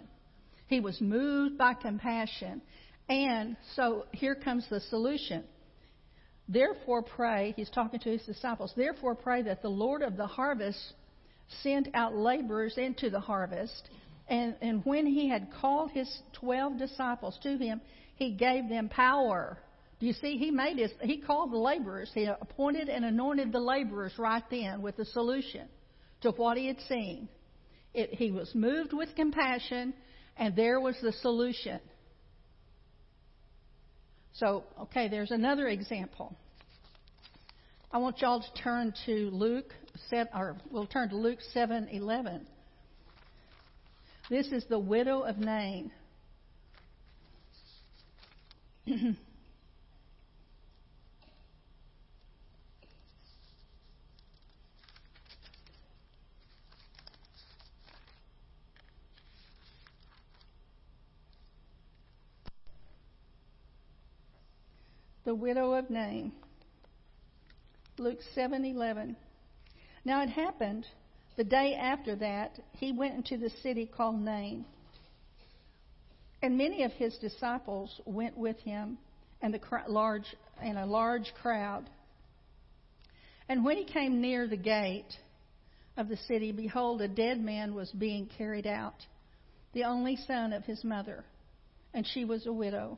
he 0.68 0.80
was 0.80 1.00
moved 1.02 1.58
by 1.58 1.74
compassion. 1.74 2.62
And 3.10 3.56
so 3.76 4.06
here 4.12 4.36
comes 4.36 4.68
the 4.70 4.82
solution. 4.82 5.46
Therefore, 6.50 7.02
pray, 7.02 7.54
he's 7.56 7.70
talking 7.70 8.02
to 8.02 8.10
his 8.10 8.24
disciples, 8.24 8.74
therefore, 8.76 9.16
pray 9.16 9.44
that 9.44 9.62
the 9.62 9.70
Lord 9.70 10.02
of 10.02 10.18
the 10.18 10.28
harvest 10.28 10.78
send 11.64 11.90
out 11.94 12.16
laborers 12.16 12.78
into 12.78 13.10
the 13.10 13.20
harvest. 13.20 13.90
And, 14.28 14.56
and 14.62 14.86
when 14.86 15.06
he 15.06 15.30
had 15.30 15.48
called 15.62 15.92
his 15.92 16.10
twelve 16.34 16.78
disciples 16.78 17.40
to 17.44 17.58
him, 17.58 17.80
he 18.16 18.32
gave 18.32 18.68
them 18.68 18.90
power. 18.90 19.58
Do 20.02 20.06
you 20.06 20.14
see? 20.14 20.38
He 20.38 20.52
made 20.52 20.78
his, 20.78 20.92
he 21.00 21.20
called 21.20 21.54
the 21.54 21.58
laborers. 21.58 22.12
He 22.14 22.26
appointed 22.26 22.90
and 22.90 23.06
anointed 23.06 23.54
the 23.54 23.60
laborers 23.60 24.14
right 24.18 24.44
then 24.50 24.82
with 24.82 24.98
the 24.98 25.06
solution 25.06 25.70
to 26.22 26.32
what 26.32 26.58
he 26.58 26.68
had 26.68 26.80
seen. 26.88 27.30
It, 27.94 28.14
he 28.14 28.32
was 28.32 28.54
moved 28.54 28.94
with 28.94 29.16
compassion, 29.16 29.94
and 30.38 30.56
there 30.56 30.80
was 30.80 30.96
the 31.02 31.12
solution. 31.14 31.80
So, 34.34 34.64
okay, 34.82 35.08
there's 35.08 35.32
another 35.32 35.68
example. 35.68 36.36
I 37.92 37.98
want 37.98 38.22
y'all 38.22 38.42
to 38.42 38.62
turn 38.62 38.94
to 39.06 39.30
Luke, 39.32 39.74
7, 40.10 40.28
or 40.36 40.58
we'll 40.70 40.86
turn 40.86 41.10
to 41.10 41.16
Luke 41.16 41.40
7:11. 41.56 42.46
This 44.30 44.48
is 44.52 44.66
the 44.70 44.78
widow 44.78 45.22
of 45.22 45.38
Nain. 45.38 45.92
the 65.28 65.36
widow 65.36 65.74
of 65.74 65.90
Nain. 65.90 66.32
Luke 67.98 68.20
7:11. 68.34 69.18
Now 70.06 70.24
it 70.24 70.30
happened 70.30 70.86
the 71.36 71.44
day 71.44 71.76
after 71.76 72.16
that 72.16 72.58
he 72.72 72.94
went 72.94 73.16
into 73.16 73.36
the 73.36 73.50
city 73.62 73.86
called 73.86 74.22
Nain 74.22 74.64
and 76.42 76.58
many 76.58 76.84
of 76.84 76.94
his 76.94 77.18
disciples 77.18 78.00
went 78.06 78.38
with 78.38 78.58
him, 78.60 78.98
and, 79.42 79.54
the 79.54 79.60
large, 79.90 80.34
and 80.62 80.78
a 80.78 80.86
large 80.86 81.34
crowd. 81.42 81.90
And 83.50 83.66
when 83.66 83.76
he 83.76 83.84
came 83.84 84.22
near 84.22 84.48
the 84.48 84.56
gate 84.56 85.14
of 85.98 86.08
the 86.08 86.16
city, 86.16 86.54
behold, 86.54 87.02
a 87.02 87.08
dead 87.10 87.42
man 87.42 87.76
was 87.76 87.92
being 87.92 88.28
carried 88.38 88.68
out, 88.68 89.06
the 89.74 89.84
only 89.84 90.16
son 90.16 90.54
of 90.54 90.64
his 90.64 90.86
mother, 90.86 91.26
and 91.94 92.08
she 92.08 92.24
was 92.24 92.46
a 92.46 92.54
widow. 92.54 92.98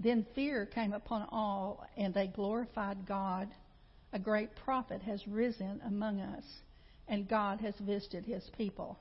Then 0.00 0.24
fear 0.34 0.64
came 0.64 0.92
upon 0.92 1.26
all, 1.32 1.84
and 1.96 2.14
they 2.14 2.28
glorified 2.28 3.04
God. 3.06 3.48
A 4.12 4.18
great 4.18 4.54
prophet 4.54 5.02
has 5.02 5.26
risen 5.26 5.80
among 5.84 6.20
us, 6.20 6.44
and 7.08 7.28
God 7.28 7.60
has 7.60 7.74
visited 7.80 8.24
his 8.24 8.48
people. 8.56 8.96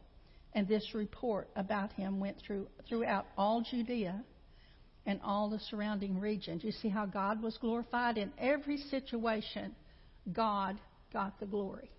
And 0.54 0.68
this 0.68 0.96
report 0.96 1.50
about 1.56 1.94
him 1.94 2.20
went 2.20 2.38
through, 2.40 2.68
throughout 2.90 3.28
all 3.38 3.62
Judea 3.62 4.24
and 5.06 5.20
all 5.24 5.52
the 5.52 5.60
surrounding 5.70 6.20
regions. 6.20 6.64
You 6.64 6.72
see 6.72 6.90
how 6.90 7.06
God 7.06 7.44
was 7.44 7.58
glorified? 7.60 8.18
In 8.18 8.34
every 8.40 8.78
situation, 8.78 9.76
God 10.34 10.80
got 11.14 11.40
the 11.40 11.46
glory. 11.46 11.92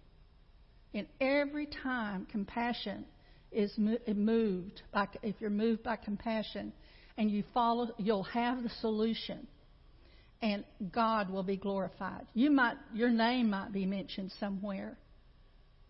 In 0.93 1.07
every 1.21 1.67
time, 1.67 2.27
compassion 2.31 3.05
is 3.53 3.73
moved 3.79 4.83
by, 4.93 5.07
if 5.23 5.37
you're 5.41 5.51
moved 5.51 5.85
by 5.85 5.97
compassion 5.97 6.73
and 7.19 7.31
you 7.31 7.45
follow, 7.53 7.89
you'll 7.99 8.23
have 8.23 8.63
the 8.63 8.71
solution 8.81 9.47
and 10.41 10.65
God 10.93 11.29
will 11.29 11.43
be 11.43 11.57
glorified. 11.57 12.27
You 12.33 12.51
might, 12.51 12.77
your 12.95 13.11
name 13.11 13.51
might 13.51 13.73
be 13.73 13.85
mentioned 13.85 14.33
somewhere, 14.41 14.97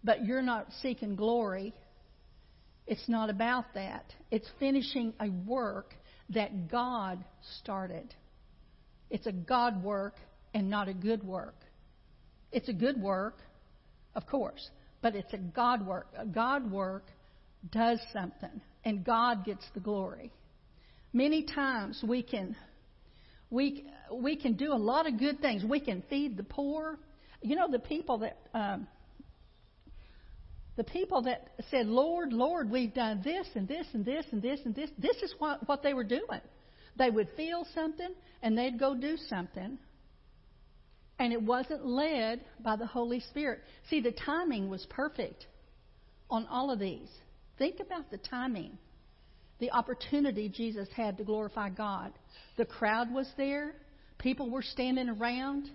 but 0.03 0.25
you're 0.25 0.43
not 0.43 0.67
seeking 0.83 1.15
glory 1.15 1.75
it's 2.89 3.07
not 3.07 3.29
about 3.29 3.75
that. 3.75 4.15
It's 4.31 4.49
finishing 4.59 5.13
a 5.21 5.29
work 5.47 5.95
that 6.31 6.71
God 6.71 7.23
started. 7.59 8.15
It's 9.11 9.27
a 9.27 9.33
God 9.33 9.85
work 9.85 10.15
and 10.55 10.71
not 10.71 10.89
a 10.89 10.95
good 10.95 11.23
work. 11.23 11.55
It's 12.51 12.69
a 12.71 12.73
good 12.73 13.01
work, 13.01 13.41
of 14.15 14.27
course, 14.27 14.71
but 15.03 15.15
it's 15.15 15.33
a 15.35 15.39
God 15.39 15.87
work. 15.87 16.09
A 16.17 16.25
God 16.25 16.71
work 16.71 17.05
does 17.71 18.01
something, 18.11 18.63
and 18.85 19.05
God 19.05 19.45
gets 19.45 19.67
the 19.75 19.81
glory. 19.81 20.33
Many 21.13 21.45
times 21.45 22.03
we 22.07 22.23
can 22.23 22.57
we 23.51 23.87
we 24.13 24.37
can 24.37 24.55
do 24.55 24.73
a 24.73 24.77
lot 24.77 25.07
of 25.07 25.19
good 25.19 25.41
things. 25.41 25.65
We 25.65 25.81
can 25.81 26.03
feed 26.11 26.37
the 26.37 26.45
poor. 26.45 26.99
You 27.43 27.57
know 27.57 27.69
the 27.71 27.79
people 27.79 28.19
that 28.19 28.39
um, 28.55 28.87
the 30.77 30.85
people 30.85 31.23
that 31.23 31.49
said, 31.71 31.87
Lord, 31.87 32.33
Lord, 32.33 32.71
we've 32.71 32.95
done 32.95 33.21
this 33.25 33.49
and 33.55 33.67
this 33.67 33.87
and 33.95 34.05
this 34.05 34.27
and 34.33 34.41
this 34.41 34.61
and 34.65 34.75
this, 34.75 34.91
this 34.99 35.17
is 35.17 35.35
what, 35.39 35.69
what 35.69 35.83
they 35.83 35.93
were 35.93 36.05
doing. 36.05 36.41
They 36.97 37.11
would 37.11 37.29
feel 37.37 37.67
something 37.75 38.11
and 38.43 38.57
they'd 38.57 38.79
go 38.79 38.95
do 38.95 39.17
something 39.29 39.79
And 41.19 41.33
it 41.33 41.43
wasn't 41.43 41.85
led 41.87 42.43
by 42.61 42.77
the 42.77 42.87
Holy 42.87 43.21
Spirit. 43.21 43.61
See, 43.91 44.01
the 44.01 44.13
timing 44.13 44.69
was 44.71 44.87
perfect 44.91 45.47
on 46.31 46.47
all 46.47 46.71
of 46.71 46.79
these. 46.79 47.09
Think 47.59 47.81
about 47.81 48.11
the 48.11 48.19
timing, 48.19 48.79
the 49.61 49.71
opportunity 49.71 50.49
Jesus 50.49 50.89
had 50.95 51.17
to 51.19 51.25
glorify 51.25 51.69
God. 51.69 52.13
The 52.57 52.65
crowd 52.65 53.13
was 53.13 53.29
there, 53.37 53.75
people 54.19 54.51
were 54.51 54.63
standing 54.63 55.09
around. 55.09 55.71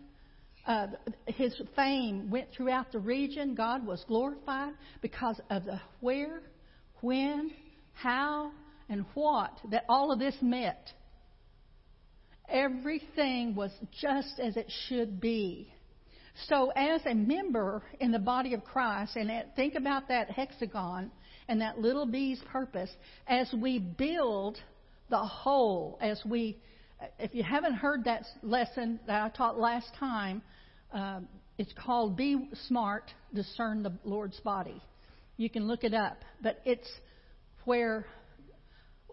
Uh, 0.65 0.88
his 1.26 1.62
fame 1.76 2.30
went 2.30 2.48
throughout 2.56 2.91
the 2.93 3.00
region. 3.00 3.54
God 3.54 3.86
was 3.86 4.04
glorified 4.08 4.74
because 5.02 5.39
of 5.50 5.65
the 5.65 5.80
where, 6.00 6.41
when, 7.02 7.52
how, 7.93 8.52
and 8.88 9.06
what 9.13 9.52
that 9.72 9.84
all 9.89 10.12
of 10.12 10.19
this 10.19 10.36
met. 10.41 10.89
Everything 12.48 13.56
was 13.56 13.72
just 14.02 14.39
as 14.39 14.56
it 14.58 14.72
should 14.88 15.19
be. 15.19 15.74
So, 16.48 16.72
as 16.76 17.02
a 17.06 17.13
member 17.13 17.84
in 18.00 18.12
the 18.12 18.19
body 18.19 18.54
of 18.54 18.63
Christ, 18.63 19.15
and 19.15 19.32
think 19.56 19.76
about 19.76 20.08
that 20.08 20.32
hexagon 20.32 21.12
and 21.48 21.62
that 21.62 21.80
little 21.80 22.06
bee's 22.06 22.42
purpose, 22.52 22.90
as 23.28 23.54
we 23.54 23.80
build 23.80 24.58
the 25.10 25.18
whole, 25.18 25.98
as 26.02 26.22
we, 26.26 26.58
if 27.20 27.34
you 27.34 27.44
haven't 27.44 27.76
heard 27.76 28.06
that 28.06 28.24
lesson 28.42 29.00
that 29.08 29.22
I 29.22 29.30
taught 29.30 29.60
last 29.60 29.88
time, 30.00 30.42
uh, 30.94 31.20
it's 31.58 31.74
called 31.74 32.18
Be 32.18 32.50
Smart, 32.68 33.12
Discern 33.34 33.84
the 33.84 33.94
Lord's 34.04 34.40
Body. 34.40 34.82
You 35.38 35.50
can 35.50 35.68
look 35.68 35.84
it 35.84 35.94
up. 35.94 36.18
But 36.42 36.62
it's 36.66 36.90
where 37.66 38.06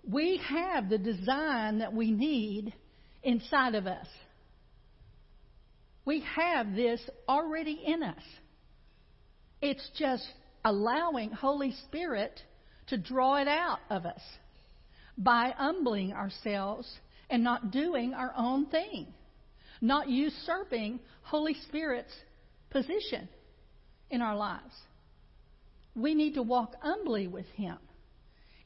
we 0.04 0.40
have 0.48 0.88
the 0.88 0.98
design 0.98 1.78
that 1.78 1.92
we 1.92 2.10
need 2.10 2.74
inside 3.22 3.74
of 3.74 3.86
us. 3.86 4.06
We 6.04 6.24
have 6.36 6.74
this 6.74 7.00
already 7.28 7.80
in 7.86 8.02
us. 8.02 8.22
It's 9.60 9.86
just 9.98 10.26
allowing 10.64 11.30
Holy 11.30 11.72
Spirit 11.86 12.40
to 12.88 12.98
draw 12.98 13.36
it 13.36 13.48
out 13.48 13.80
of 13.88 14.04
us 14.06 14.20
by 15.16 15.54
humbling 15.56 16.12
ourselves 16.12 16.90
and 17.28 17.44
not 17.44 17.70
doing 17.70 18.14
our 18.14 18.32
own 18.36 18.66
thing, 18.66 19.06
not 19.80 20.08
usurping 20.08 21.00
Holy 21.22 21.54
Spirit's 21.68 22.12
position 22.70 23.28
in 24.10 24.22
our 24.22 24.36
lives. 24.36 24.74
We 25.94 26.14
need 26.14 26.34
to 26.34 26.42
walk 26.42 26.74
humbly 26.80 27.26
with 27.26 27.46
Him. 27.54 27.78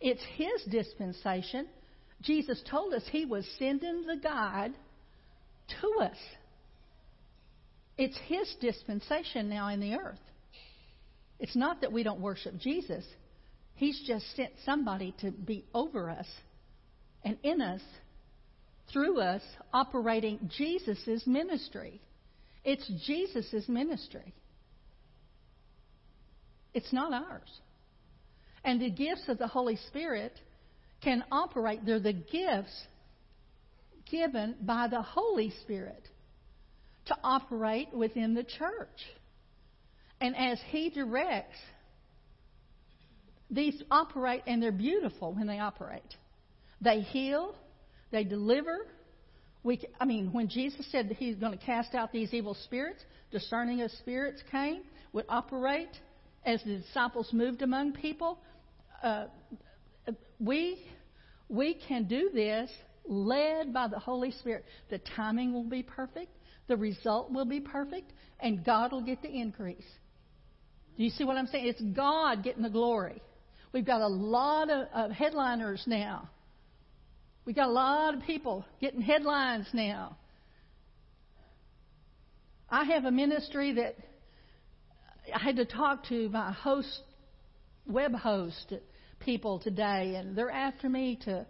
It's 0.01 0.23
His 0.37 0.63
dispensation. 0.71 1.67
Jesus 2.23 2.63
told 2.71 2.95
us 2.95 3.03
He 3.11 3.25
was 3.25 3.47
sending 3.59 4.07
the 4.07 4.17
guide 4.17 4.73
to 5.81 6.05
us. 6.05 6.17
It's 7.97 8.19
His 8.27 8.55
dispensation 8.61 9.49
now 9.49 9.69
in 9.69 9.81
the 9.81 9.95
earth. 9.95 10.19
It's 11.39 11.57
not 11.57 11.81
that 11.81 11.93
we 11.93 12.03
don't 12.03 12.21
worship 12.21 12.59
Jesus. 12.59 13.05
He's 13.75 14.01
just 14.07 14.25
sent 14.37 14.53
somebody 14.65 15.15
to 15.21 15.31
be 15.31 15.65
over 15.75 16.09
us 16.11 16.27
and 17.25 17.37
in 17.43 17.61
us, 17.61 17.81
through 18.93 19.21
us, 19.21 19.43
operating 19.73 20.51
Jesus' 20.57 21.27
ministry. 21.27 22.01
It's 22.65 22.89
Jesus' 23.07 23.69
ministry. 23.69 24.35
It's 26.73 26.93
not 26.93 27.13
ours. 27.13 27.51
And 28.65 28.81
the 28.81 28.91
gifts 28.91 29.29
of 29.29 29.39
the 29.39 29.47
Holy 29.47 29.77
Spirit 29.89 30.33
can 31.03 31.25
operate. 31.31 31.85
They're 31.85 32.01
the 32.01 32.13
gifts 32.13 32.87
given 34.11 34.57
by 34.61 34.89
the 34.89 35.03
Holy 35.03 35.53
Spirit 35.63 36.09
to 37.07 37.17
operate 37.23 37.93
within 37.93 38.35
the 38.35 38.45
church. 38.45 38.89
And 40.21 40.37
as 40.37 40.59
He 40.71 40.91
directs, 40.91 41.59
these 43.51 43.83
operate 43.91 44.43
and 44.47 44.63
they're 44.63 44.73
beautiful 44.73 45.33
when 45.33 45.47
they 45.47 45.59
operate. 45.59 46.15
They 46.81 47.01
heal, 47.01 47.55
they 48.11 48.25
deliver. 48.25 48.87
We, 49.63 49.81
I 50.01 50.05
mean, 50.05 50.33
when 50.33 50.49
Jesus 50.49 50.87
said 50.91 51.09
that 51.09 51.17
He's 51.17 51.37
going 51.37 51.57
to 51.57 51.65
cast 51.65 51.95
out 51.95 52.13
these 52.13 52.33
evil 52.35 52.55
spirits, 52.65 53.03
discerning 53.31 53.83
of 53.83 53.91
spirits 53.93 54.43
came, 54.51 54.83
would 55.13 55.25
operate 55.29 55.89
as 56.45 56.63
the 56.65 56.79
disciples 56.79 57.31
moved 57.33 57.63
among 57.63 57.93
people. 57.93 58.39
Uh, 59.03 59.27
we 60.39 60.79
we 61.49 61.75
can 61.87 62.05
do 62.05 62.31
this 62.33 62.71
led 63.07 63.73
by 63.73 63.89
the 63.89 63.99
Holy 63.99 64.33
Spirit. 64.33 64.65
The 64.91 64.99
timing 65.17 65.53
will 65.53 65.69
be 65.69 65.83
perfect, 65.83 66.31
the 66.69 66.77
result 66.77 67.31
will 67.31 67.45
be 67.45 67.61
perfect, 67.61 68.13
and 68.41 68.65
God 68.65 68.93
will 68.93 69.03
get 69.03 69.23
the 69.23 69.29
increase. 69.31 69.85
Do 70.97 71.03
you 71.03 71.11
see 71.11 71.25
what 71.25 71.37
I'm 71.37 71.47
saying? 71.47 71.67
It's 71.67 71.81
God 71.81 72.45
getting 72.45 72.63
the 72.63 72.71
glory. 72.71 73.21
We've 73.73 73.85
got 73.85 74.01
a 74.01 74.09
lot 74.09 74.71
of, 74.71 74.87
of 74.95 75.11
headliners 75.11 75.83
now. 75.87 76.31
We've 77.45 77.57
got 77.57 77.69
a 77.69 77.73
lot 77.73 78.15
of 78.15 78.23
people 78.23 78.65
getting 78.81 79.01
headlines 79.01 79.67
now. 79.73 80.17
I 82.71 82.85
have 82.85 83.05
a 83.05 83.11
ministry 83.11 83.75
that 83.75 83.97
I 85.35 85.39
had 85.39 85.57
to 85.57 85.65
talk 85.65 86.07
to 86.09 86.29
my 86.29 86.53
host, 86.53 87.01
web 87.87 88.15
host 88.15 88.73
people 89.21 89.59
today, 89.59 90.15
and 90.17 90.37
they're 90.37 90.51
after 90.51 90.89
me 90.89 91.19
to 91.25 91.47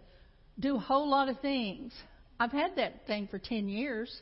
do 0.59 0.75
a 0.77 0.79
whole 0.79 1.09
lot 1.09 1.29
of 1.29 1.39
things. 1.39 1.93
I've 2.39 2.51
had 2.51 2.75
that 2.77 3.05
thing 3.07 3.27
for 3.29 3.39
10 3.39 3.69
years. 3.69 4.13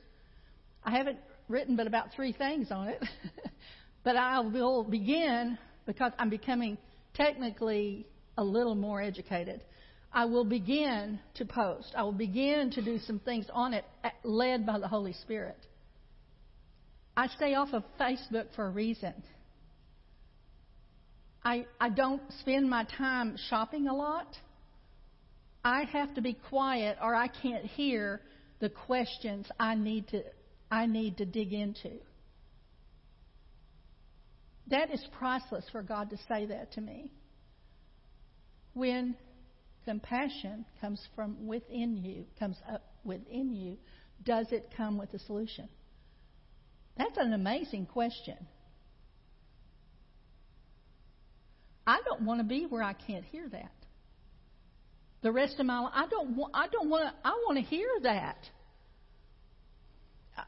I 0.83 0.91
haven't 0.91 1.17
written 1.47 1.75
but 1.75 1.87
about 1.87 2.13
three 2.15 2.33
things 2.33 2.71
on 2.71 2.89
it. 2.89 3.03
but 4.03 4.15
I 4.15 4.39
will 4.39 4.83
begin, 4.83 5.57
because 5.85 6.11
I'm 6.19 6.29
becoming 6.29 6.77
technically 7.13 8.05
a 8.37 8.43
little 8.43 8.75
more 8.75 9.01
educated, 9.01 9.61
I 10.11 10.25
will 10.25 10.45
begin 10.45 11.19
to 11.35 11.45
post. 11.45 11.93
I 11.95 12.03
will 12.03 12.11
begin 12.11 12.69
to 12.71 12.81
do 12.83 12.99
some 12.99 13.19
things 13.19 13.47
on 13.51 13.73
it, 13.73 13.85
uh, 14.03 14.09
led 14.23 14.65
by 14.65 14.77
the 14.79 14.87
Holy 14.87 15.13
Spirit. 15.13 15.57
I 17.15 17.27
stay 17.27 17.55
off 17.55 17.69
of 17.73 17.83
Facebook 17.99 18.47
for 18.55 18.65
a 18.65 18.69
reason. 18.69 19.13
I, 21.43 21.65
I 21.79 21.89
don't 21.89 22.21
spend 22.39 22.69
my 22.69 22.85
time 22.97 23.37
shopping 23.49 23.87
a 23.87 23.93
lot. 23.93 24.27
I 25.63 25.83
have 25.83 26.13
to 26.15 26.21
be 26.21 26.37
quiet 26.49 26.97
or 27.01 27.15
I 27.15 27.27
can't 27.27 27.65
hear 27.65 28.21
the 28.59 28.69
questions 28.69 29.47
I 29.59 29.75
need 29.75 30.07
to, 30.09 30.23
I 30.71 30.85
need 30.85 31.17
to 31.17 31.25
dig 31.25 31.53
into. 31.53 31.91
That 34.73 34.91
is 34.91 35.05
priceless 35.19 35.65
for 35.71 35.83
God 35.83 36.09
to 36.09 36.17
say 36.27 36.47
that 36.47 36.71
to 36.73 36.81
me. 36.81 37.11
When 38.73 39.15
compassion 39.85 40.65
comes 40.81 40.99
from 41.15 41.45
within 41.45 41.95
you, 42.03 42.25
comes 42.39 42.57
up 42.67 42.81
within 43.03 43.53
you, 43.53 43.77
does 44.23 44.47
it 44.51 44.73
come 44.75 44.97
with 44.97 45.13
a 45.13 45.19
solution? 45.19 45.69
That's 46.97 47.19
an 47.19 47.33
amazing 47.33 47.85
question. 47.85 48.35
I 51.85 51.99
don't 52.03 52.21
want 52.21 52.39
to 52.39 52.43
be 52.43 52.65
where 52.67 52.81
I 52.81 52.93
can't 52.93 53.25
hear 53.25 53.47
that. 53.49 53.73
The 55.21 55.31
rest 55.31 55.59
of 55.59 55.67
my 55.67 55.81
life, 55.81 55.93
I 55.93 56.07
don't 56.07 56.35
want. 56.35 56.51
I 56.55 56.65
don't 56.67 56.89
want. 56.89 57.13
I 57.23 57.29
want 57.45 57.59
to 57.59 57.63
hear 57.63 57.87
that. 58.01 58.37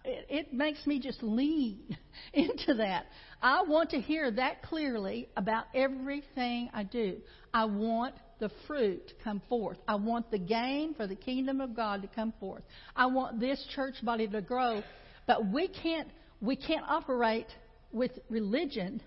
It, 0.03 0.25
it 0.29 0.53
makes 0.53 0.85
me 0.87 0.99
just 0.99 1.21
lean 1.21 1.97
into 2.33 2.75
that. 2.75 3.05
I 3.41 3.63
want 3.63 3.91
to 3.91 3.99
hear 3.99 4.31
that 4.31 4.63
clearly 4.63 5.29
about 5.37 5.65
everything 5.73 6.69
I 6.73 6.83
do. 6.83 7.17
I 7.53 7.65
want 7.65 8.15
the 8.39 8.49
fruit 8.67 9.07
to 9.07 9.13
come 9.23 9.41
forth. 9.47 9.77
I 9.87 9.95
want 9.95 10.31
the 10.31 10.39
gain 10.39 10.93
for 10.95 11.07
the 11.07 11.15
kingdom 11.15 11.61
of 11.61 11.75
God 11.75 12.01
to 12.01 12.07
come 12.07 12.33
forth. 12.39 12.63
I 12.95 13.05
want 13.05 13.39
this 13.39 13.63
church 13.75 13.95
body 14.03 14.27
to 14.27 14.41
grow. 14.41 14.83
But 15.27 15.51
we 15.51 15.67
can't 15.67 16.09
we 16.41 16.55
can't 16.55 16.85
operate 16.87 17.47
with 17.91 18.11
religion 18.29 19.01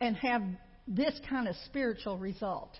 and 0.00 0.16
have 0.16 0.42
this 0.86 1.18
kind 1.28 1.48
of 1.48 1.56
spiritual 1.66 2.16
result. 2.16 2.78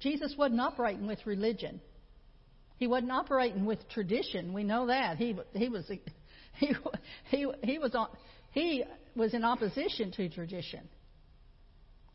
Jesus 0.00 0.34
wasn't 0.38 0.60
operating 0.60 1.06
with 1.06 1.18
religion. 1.26 1.80
He 2.78 2.86
wasn't 2.86 3.12
operating 3.12 3.64
with 3.64 3.88
tradition. 3.88 4.52
We 4.52 4.64
know 4.64 4.86
that. 4.86 5.16
He, 5.16 5.36
he, 5.54 5.68
was, 5.68 5.84
he, 6.58 6.74
he, 7.30 7.46
he, 7.62 7.78
was, 7.78 7.94
on, 7.94 8.08
he 8.52 8.84
was 9.14 9.34
in 9.34 9.44
opposition 9.44 10.12
to 10.12 10.28
tradition. 10.28 10.88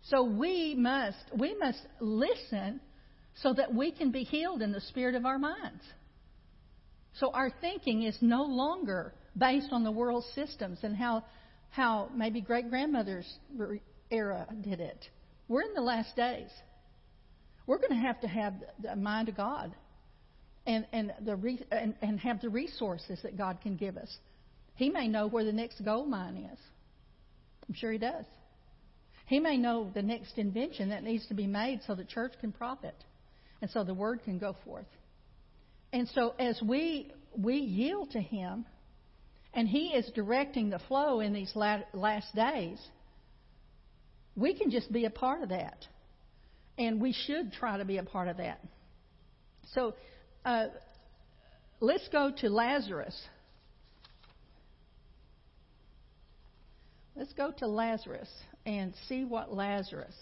So 0.03 0.23
we 0.23 0.75
must, 0.75 1.23
we 1.37 1.55
must 1.55 1.79
listen 1.99 2.81
so 3.35 3.53
that 3.53 3.73
we 3.73 3.91
can 3.91 4.11
be 4.11 4.23
healed 4.23 4.61
in 4.61 4.71
the 4.71 4.81
spirit 4.81 5.15
of 5.15 5.25
our 5.25 5.37
minds. 5.37 5.83
So 7.19 7.31
our 7.31 7.51
thinking 7.61 8.03
is 8.03 8.17
no 8.21 8.43
longer 8.43 9.13
based 9.37 9.69
on 9.71 9.83
the 9.83 9.91
world 9.91 10.23
systems 10.35 10.79
and 10.83 10.95
how 10.95 11.23
how 11.73 12.07
maybe 12.15 12.39
great 12.39 12.69
grandmother's 12.69 13.27
era 14.11 14.45
did 14.61 14.79
it. 14.79 15.07
We're 15.47 15.63
in 15.63 15.73
the 15.73 15.81
last 15.81 16.15
days. 16.15 16.49
We're 17.65 17.79
going 17.79 17.99
to 17.99 18.07
have 18.07 18.21
to 18.21 18.27
have 18.27 18.53
the 18.79 18.95
mind 18.95 19.29
of 19.29 19.35
God. 19.35 19.73
And, 20.65 20.85
and, 20.93 21.13
the 21.25 21.35
re, 21.35 21.59
and, 21.71 21.95
and 22.01 22.19
have 22.19 22.41
the 22.41 22.49
resources 22.49 23.19
that 23.23 23.37
God 23.37 23.59
can 23.61 23.75
give 23.75 23.97
us. 23.97 24.17
He 24.75 24.89
may 24.89 25.07
know 25.07 25.27
where 25.27 25.43
the 25.43 25.53
next 25.53 25.83
gold 25.83 26.09
mine 26.09 26.49
is. 26.51 26.59
I'm 27.67 27.75
sure 27.75 27.91
he 27.91 27.97
does. 27.97 28.25
He 29.25 29.39
may 29.39 29.57
know 29.57 29.89
the 29.93 30.01
next 30.01 30.37
invention 30.37 30.89
that 30.89 31.03
needs 31.03 31.27
to 31.27 31.33
be 31.33 31.47
made 31.47 31.81
so 31.85 31.95
the 31.95 32.03
church 32.03 32.33
can 32.41 32.51
profit 32.51 32.95
and 33.61 33.71
so 33.71 33.83
the 33.83 33.93
word 33.93 34.21
can 34.23 34.37
go 34.37 34.55
forth. 34.65 34.85
And 35.93 36.07
so 36.09 36.33
as 36.39 36.61
we 36.61 37.11
we 37.37 37.55
yield 37.55 38.11
to 38.11 38.19
him 38.19 38.65
and 39.53 39.67
he 39.67 39.89
is 39.89 40.09
directing 40.15 40.69
the 40.69 40.79
flow 40.87 41.19
in 41.19 41.33
these 41.33 41.51
last 41.55 42.35
days, 42.35 42.79
we 44.35 44.57
can 44.57 44.71
just 44.71 44.91
be 44.91 45.05
a 45.05 45.09
part 45.09 45.43
of 45.43 45.49
that. 45.49 45.85
And 46.77 46.99
we 46.99 47.13
should 47.13 47.53
try 47.53 47.77
to 47.77 47.85
be 47.85 47.97
a 47.97 48.03
part 48.03 48.27
of 48.27 48.37
that. 48.37 48.59
So 49.73 49.93
uh, 50.45 50.67
let's 51.79 52.07
go 52.09 52.31
to 52.37 52.49
Lazarus. 52.49 53.19
Let's 57.15 57.33
go 57.33 57.51
to 57.59 57.67
Lazarus 57.67 58.29
and 58.65 58.93
see 59.07 59.23
what 59.23 59.53
Lazarus 59.53 60.15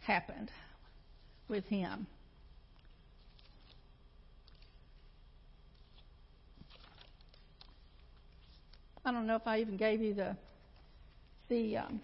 happened 0.00 0.50
with 1.48 1.64
him. 1.64 2.06
I 9.04 9.12
don't 9.12 9.26
know 9.26 9.36
if 9.36 9.46
I 9.46 9.60
even 9.60 9.76
gave 9.76 10.02
you 10.02 10.14
the 10.14 10.36
the 11.48 11.78
um, 11.78 12.00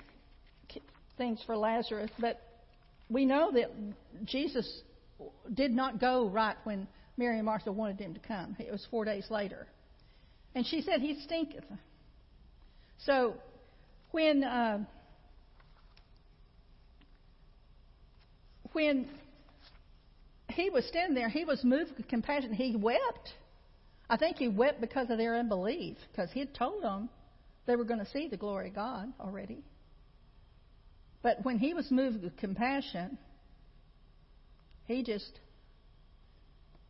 things 1.16 1.40
for 1.46 1.56
Lazarus, 1.56 2.10
but 2.18 2.40
we 3.08 3.24
know 3.24 3.52
that 3.52 3.70
Jesus 4.24 4.82
did 5.54 5.72
not 5.72 6.00
go 6.00 6.28
right 6.28 6.56
when 6.64 6.88
Mary 7.16 7.36
and 7.36 7.46
Martha 7.46 7.72
wanted 7.72 8.00
him 8.00 8.14
to 8.14 8.20
come. 8.20 8.56
It 8.58 8.70
was 8.70 8.86
four 8.90 9.04
days 9.04 9.26
later. 9.30 9.66
And 10.54 10.66
she 10.66 10.82
said, 10.82 11.00
He 11.00 11.20
stinketh. 11.24 11.64
So 13.04 13.34
when 14.10 14.44
uh, 14.44 14.84
when 18.72 19.08
he 20.50 20.70
was 20.70 20.86
standing 20.86 21.14
there, 21.14 21.28
he 21.28 21.44
was 21.44 21.62
moved 21.64 21.92
with 21.96 22.08
compassion. 22.08 22.52
He 22.52 22.76
wept. 22.76 23.30
I 24.08 24.16
think 24.16 24.36
he 24.36 24.48
wept 24.48 24.80
because 24.80 25.10
of 25.10 25.18
their 25.18 25.36
unbelief, 25.36 25.96
because 26.12 26.30
he 26.32 26.40
had 26.40 26.54
told 26.54 26.82
them 26.82 27.08
they 27.66 27.76
were 27.76 27.84
going 27.84 28.00
to 28.00 28.10
see 28.10 28.28
the 28.28 28.36
glory 28.36 28.68
of 28.68 28.74
God 28.74 29.12
already. 29.20 29.64
But 31.22 31.44
when 31.44 31.58
he 31.58 31.74
was 31.74 31.90
moved 31.90 32.22
with 32.22 32.36
compassion, 32.36 33.18
he 34.86 35.02
just, 35.02 35.40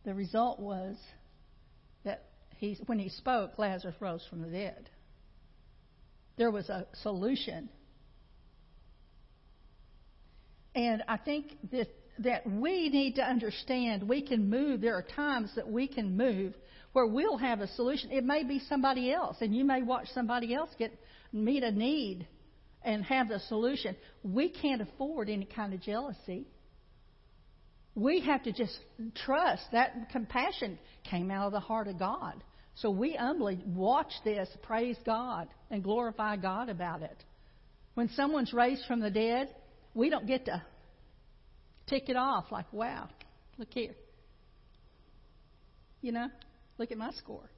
the 0.07 0.15
result 0.15 0.57
was 0.57 0.95
that 2.05 2.23
he, 2.55 2.79
when 2.85 2.97
he 2.97 3.09
spoke, 3.09 3.59
Lazarus 3.59 3.95
rose 3.99 4.25
from 4.29 4.41
the 4.41 4.47
dead. 4.47 4.89
There 6.37 6.49
was 6.49 6.69
a 6.69 6.87
solution. 7.03 7.67
And 10.73 11.03
I 11.09 11.17
think 11.17 11.57
that, 11.73 11.89
that 12.19 12.49
we 12.49 12.87
need 12.87 13.15
to 13.15 13.21
understand 13.21 14.07
we 14.07 14.25
can 14.25 14.49
move. 14.49 14.79
There 14.79 14.95
are 14.95 15.05
times 15.13 15.51
that 15.57 15.69
we 15.69 15.89
can 15.89 16.15
move 16.15 16.53
where 16.93 17.05
we'll 17.05 17.37
have 17.37 17.59
a 17.59 17.67
solution. 17.67 18.09
It 18.09 18.23
may 18.23 18.45
be 18.45 18.61
somebody 18.69 19.11
else, 19.11 19.35
and 19.41 19.53
you 19.53 19.65
may 19.65 19.81
watch 19.81 20.07
somebody 20.13 20.55
else 20.55 20.69
get 20.79 20.97
meet 21.33 21.63
a 21.63 21.71
need 21.71 22.25
and 22.81 23.03
have 23.03 23.27
the 23.27 23.39
solution. 23.49 23.93
We 24.23 24.47
can't 24.47 24.81
afford 24.81 25.27
any 25.29 25.43
kind 25.43 25.73
of 25.73 25.81
jealousy. 25.81 26.47
We 27.97 28.21
have 28.21 28.43
to 28.43 28.51
just 28.51 28.77
trust 29.25 29.63
that 29.71 30.11
compassion 30.11 30.77
came 31.09 31.31
out 31.31 31.47
of 31.47 31.51
the 31.51 31.59
heart 31.59 31.87
of 31.87 31.97
God. 31.97 32.43
So 32.75 32.91
we 32.91 33.15
humbly 33.15 33.59
watch 33.65 34.11
this, 34.23 34.47
praise 34.61 34.97
God, 35.03 35.47
and 35.71 35.83
glorify 35.83 36.35
God 36.35 36.69
about 36.69 37.01
it. 37.01 37.23
When 37.95 38.07
someone's 38.09 38.53
raised 38.53 38.85
from 38.85 38.99
the 38.99 39.09
dead, 39.09 39.49
we 39.95 40.11
don't 40.11 40.27
get 40.27 40.45
to 40.45 40.61
tick 41.87 42.07
it 42.07 42.15
off 42.15 42.51
like, 42.51 42.71
wow, 42.71 43.09
look 43.57 43.69
here. 43.71 43.95
You 46.01 46.11
know, 46.11 46.27
look 46.77 46.91
at 46.91 46.99
my 46.99 47.09
score. 47.13 47.49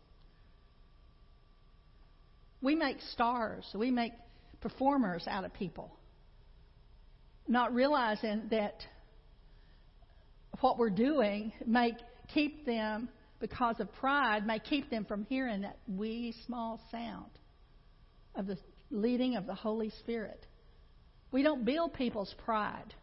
We 2.61 2.75
make 2.75 3.01
stars, 3.11 3.65
we 3.75 3.91
make 3.91 4.13
performers 4.61 5.25
out 5.27 5.43
of 5.43 5.53
people, 5.53 5.91
not 7.45 7.73
realizing 7.73 8.43
that 8.51 8.75
what 10.61 10.77
we're 10.77 10.89
doing 10.89 11.51
may 11.65 11.93
keep 12.33 12.65
them, 12.65 13.09
because 13.39 13.79
of 13.79 13.91
pride, 13.93 14.45
may 14.45 14.59
keep 14.59 14.89
them 14.89 15.05
from 15.05 15.25
hearing 15.25 15.61
that 15.61 15.77
wee 15.87 16.35
small 16.45 16.79
sound 16.91 17.31
of 18.35 18.47
the 18.47 18.57
leading 18.91 19.35
of 19.35 19.45
the 19.45 19.55
Holy 19.55 19.91
Spirit. 20.01 20.45
We 21.31 21.43
don't 21.43 21.63
build 21.63 21.93
people's 21.93 22.33
pride. 22.43 22.93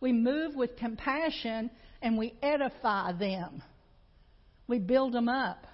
We 0.00 0.12
move 0.12 0.54
with 0.54 0.76
compassion 0.76 1.70
and 2.02 2.18
we 2.18 2.34
edify 2.42 3.12
them. 3.12 3.62
We 4.66 4.78
build 4.78 5.12
them 5.12 5.28
up. 5.28 5.66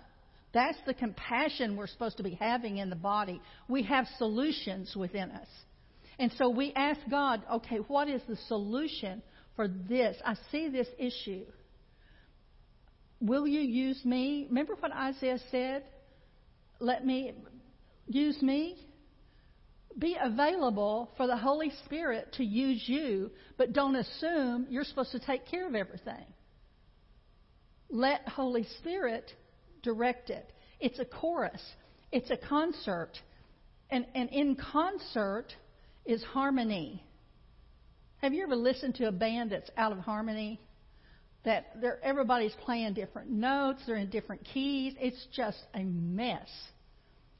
That's 0.53 0.79
the 0.85 0.95
compassion 0.95 1.77
we're 1.77 1.87
supposed 1.87 2.17
to 2.17 2.23
be 2.23 2.35
having 2.35 2.79
in 2.79 2.91
the 2.91 2.97
body. 2.97 3.41
We 3.69 3.85
have 3.85 4.07
solutions 4.19 4.95
within 4.97 5.31
us. 5.31 5.47
And 6.19 6.33
so 6.37 6.51
we 6.51 6.73
ask 6.75 7.01
God, 7.09 7.43
okay, 7.55 7.79
what 7.87 8.09
is 8.09 8.21
the 8.29 8.37
solution 8.49 9.23
for 9.57 9.69
this? 9.69 10.17
I 10.25 10.37
see 10.51 10.69
this 10.69 10.89
issue. 10.99 11.45
Will 13.21 13.47
you 13.47 13.61
use 13.61 14.03
me? 14.05 14.47
Remember 14.49 14.75
what 14.79 14.93
Isaiah 14.93 15.39
said? 15.51 15.85
Let 16.79 17.05
me 17.05 17.35
use 18.07 18.41
me. 18.41 18.77
Be 19.99 20.17
available 20.21 21.11
for 21.17 21.27
the 21.27 21.37
Holy 21.37 21.73
Spirit 21.85 22.33
to 22.35 22.45
use 22.45 22.83
you, 22.87 23.31
but 23.59 23.73
don't 23.73 23.97
assume 23.97 24.67
you're 24.71 24.85
supposed 24.85 25.13
to 25.13 25.19
take 25.19 25.47
care 25.47 25.67
of 25.67 25.75
everything. 25.75 26.25
Let 27.91 28.27
Holy 28.29 28.67
Spirit 28.79 29.33
direct 29.83 30.31
it. 30.31 30.53
It's 30.79 30.99
a 30.99 31.05
chorus, 31.05 31.61
it's 32.13 32.31
a 32.31 32.37
concert. 32.37 33.13
And, 33.91 34.07
and 34.15 34.31
in 34.31 34.55
concert 34.55 35.49
is 36.07 36.23
harmony. 36.23 37.05
Have 38.23 38.35
you 38.35 38.43
ever 38.43 38.57
listened 38.57 38.97
to 38.97 39.09
a 39.09 39.13
band 39.13 39.51
that's 39.51 39.71
out 39.77 39.93
of 39.93 39.99
harmony? 39.99 40.61
That 41.45 41.77
everybody's 42.03 42.55
playing 42.65 42.93
different 42.93 43.31
notes, 43.31 43.83
they're 43.87 43.97
in 43.97 44.11
different 44.11 44.45
keys. 44.45 44.95
It's 45.01 45.27
just 45.35 45.59
a 45.75 45.83
mess. 45.83 46.49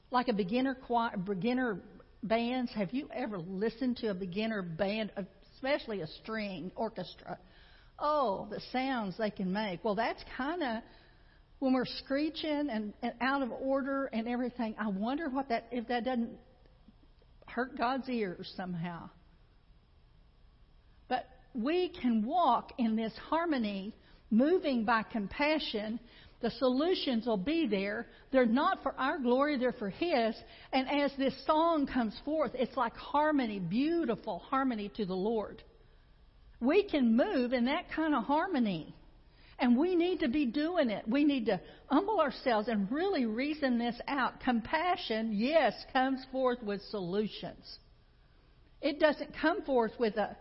Like 0.09 0.27
a 0.27 0.33
beginner 0.33 0.73
choir, 0.73 1.15
beginner 1.17 1.79
bands. 2.23 2.71
Have 2.73 2.93
you 2.93 3.07
ever 3.13 3.37
listened 3.37 3.97
to 3.97 4.07
a 4.07 4.15
beginner 4.15 4.63
band, 4.63 5.11
especially 5.55 6.01
a 6.01 6.07
string 6.07 6.71
orchestra? 6.75 7.37
Oh, 7.99 8.47
the 8.49 8.59
sounds 8.71 9.15
they 9.19 9.29
can 9.29 9.53
make. 9.53 9.83
Well, 9.83 9.93
that's 9.93 10.23
kind 10.35 10.63
of 10.63 10.81
when 11.59 11.73
we're 11.73 11.85
screeching 11.85 12.69
and, 12.71 12.91
and 13.03 13.13
out 13.21 13.43
of 13.43 13.51
order 13.51 14.05
and 14.07 14.27
everything, 14.27 14.73
I 14.79 14.87
wonder 14.87 15.29
what 15.29 15.49
that 15.49 15.67
if 15.71 15.87
that 15.89 16.05
doesn't 16.05 16.31
hurt 17.45 17.77
God's 17.77 18.09
ears 18.09 18.51
somehow. 18.57 19.11
But 21.11 21.27
we 21.53 21.89
can 21.89 22.25
walk 22.25 22.71
in 22.77 22.95
this 22.95 23.11
harmony, 23.29 23.93
moving 24.29 24.85
by 24.85 25.03
compassion. 25.03 25.99
The 26.39 26.51
solutions 26.51 27.25
will 27.25 27.35
be 27.35 27.67
there. 27.67 28.07
They're 28.31 28.45
not 28.45 28.81
for 28.81 28.93
our 28.97 29.19
glory, 29.19 29.57
they're 29.57 29.73
for 29.73 29.89
His. 29.89 30.33
And 30.71 30.89
as 30.89 31.11
this 31.17 31.35
song 31.45 31.85
comes 31.85 32.17
forth, 32.23 32.51
it's 32.55 32.77
like 32.77 32.95
harmony, 32.95 33.59
beautiful 33.59 34.39
harmony 34.39 34.89
to 34.95 35.05
the 35.05 35.13
Lord. 35.13 35.61
We 36.61 36.83
can 36.83 37.17
move 37.17 37.51
in 37.51 37.65
that 37.65 37.91
kind 37.93 38.15
of 38.15 38.23
harmony. 38.23 38.95
And 39.59 39.77
we 39.77 39.95
need 39.95 40.21
to 40.21 40.29
be 40.29 40.45
doing 40.45 40.89
it. 40.89 41.05
We 41.09 41.25
need 41.25 41.45
to 41.47 41.59
humble 41.87 42.21
ourselves 42.21 42.69
and 42.69 42.89
really 42.89 43.25
reason 43.25 43.77
this 43.77 43.99
out. 44.07 44.39
Compassion, 44.39 45.33
yes, 45.33 45.73
comes 45.91 46.25
forth 46.31 46.63
with 46.63 46.81
solutions. 46.83 47.79
It 48.81 48.97
doesn't 49.01 49.35
come 49.39 49.61
forth 49.63 49.91
with 49.99 50.15
a, 50.15 50.37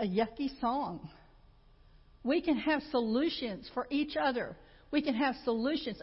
a 0.00 0.06
yucky 0.06 0.48
song. 0.60 1.08
We 2.22 2.40
can 2.40 2.56
have 2.56 2.82
solutions 2.90 3.70
for 3.72 3.86
each 3.90 4.16
other. 4.16 4.56
We 4.90 5.02
can 5.02 5.14
have 5.14 5.34
solutions. 5.44 6.00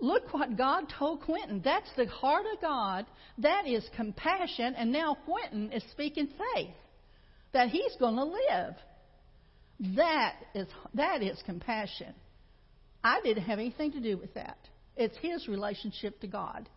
Look 0.00 0.32
what 0.32 0.56
God 0.56 0.84
told 0.98 1.22
Quentin. 1.22 1.60
That's 1.64 1.88
the 1.96 2.06
heart 2.06 2.46
of 2.52 2.60
God. 2.60 3.06
That 3.38 3.66
is 3.66 3.88
compassion. 3.96 4.74
And 4.74 4.92
now 4.92 5.16
Quentin 5.24 5.70
is 5.72 5.82
speaking 5.92 6.28
faith 6.54 6.74
that 7.52 7.68
he's 7.68 7.94
going 7.98 8.16
to 8.16 8.24
live. 8.24 8.74
That 9.96 10.34
is, 10.54 10.66
that 10.94 11.22
is 11.22 11.40
compassion. 11.46 12.14
I 13.02 13.20
didn't 13.22 13.44
have 13.44 13.58
anything 13.58 13.92
to 13.92 14.00
do 14.00 14.16
with 14.16 14.34
that. 14.34 14.58
It's 14.96 15.16
his 15.18 15.48
relationship 15.48 16.20
to 16.20 16.26
God. 16.26 16.68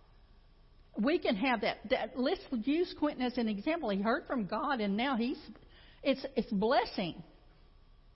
We 0.99 1.19
can 1.19 1.35
have 1.35 1.61
that. 1.61 1.77
that 1.89 2.19
let's 2.19 2.41
use 2.63 2.93
Quentin 2.97 3.23
as 3.23 3.37
an 3.37 3.47
example. 3.47 3.89
He 3.89 4.01
heard 4.01 4.25
from 4.25 4.45
God, 4.45 4.81
and 4.81 4.97
now 4.97 5.15
he's 5.15 5.37
it's 6.07 6.25
it's 6.37 6.51
blessing. 6.51 7.21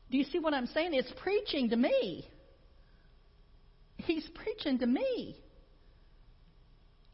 Do 0.09 0.17
you 0.17 0.23
see 0.23 0.39
what 0.39 0.53
I'm 0.53 0.67
saying? 0.67 0.93
It's 0.93 1.11
preaching 1.21 1.69
to 1.69 1.75
me. 1.75 2.25
he's 3.97 4.27
preaching 4.33 4.79
to 4.79 4.87
me. 4.87 5.35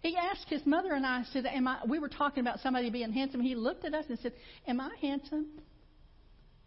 He 0.02 0.16
asked 0.16 0.48
his 0.48 0.66
mother 0.66 0.94
and 0.94 1.06
I, 1.06 1.24
said, 1.34 1.46
Am 1.48 1.68
I 1.68 1.80
we 1.88 1.98
were 1.98 2.10
talking 2.10 2.42
about 2.42 2.60
somebody 2.60 2.92
being 2.92 3.12
handsome. 3.12 3.42
He 3.42 3.56
looked 3.56 3.86
at 3.86 3.94
us 3.96 4.06
and 4.08 4.20
said, 4.20 4.34
Am 4.68 4.80
I 4.80 4.92
handsome? 5.02 5.48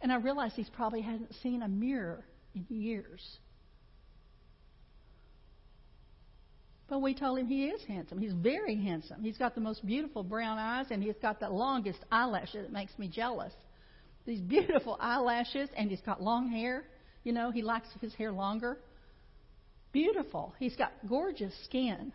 And 0.01 0.11
I 0.11 0.17
realized 0.17 0.55
he's 0.55 0.69
probably 0.69 1.01
hadn't 1.01 1.33
seen 1.41 1.61
a 1.61 1.69
mirror 1.69 2.25
in 2.53 2.65
years. 2.69 3.21
But 6.89 7.01
we 7.01 7.13
told 7.13 7.39
him 7.39 7.47
he 7.47 7.67
is 7.67 7.81
handsome. 7.87 8.19
He's 8.19 8.33
very 8.33 8.75
handsome. 8.75 9.23
He's 9.23 9.37
got 9.37 9.55
the 9.55 9.61
most 9.61 9.85
beautiful 9.85 10.23
brown 10.23 10.57
eyes 10.57 10.87
and 10.91 11.01
he's 11.01 11.15
got 11.21 11.39
the 11.39 11.47
longest 11.47 11.99
eyelashes 12.11 12.65
that 12.65 12.73
makes 12.73 12.91
me 12.99 13.07
jealous. 13.07 13.53
These 14.25 14.41
beautiful 14.41 14.97
eyelashes 14.99 15.69
and 15.75 15.89
he's 15.89 16.01
got 16.01 16.21
long 16.21 16.49
hair. 16.49 16.83
You 17.23 17.33
know, 17.33 17.51
he 17.51 17.61
likes 17.61 17.87
his 17.99 18.13
hair 18.13 18.31
longer. 18.31 18.77
Beautiful. 19.91 20.53
He's 20.59 20.75
got 20.75 20.91
gorgeous 21.07 21.53
skin. 21.65 22.13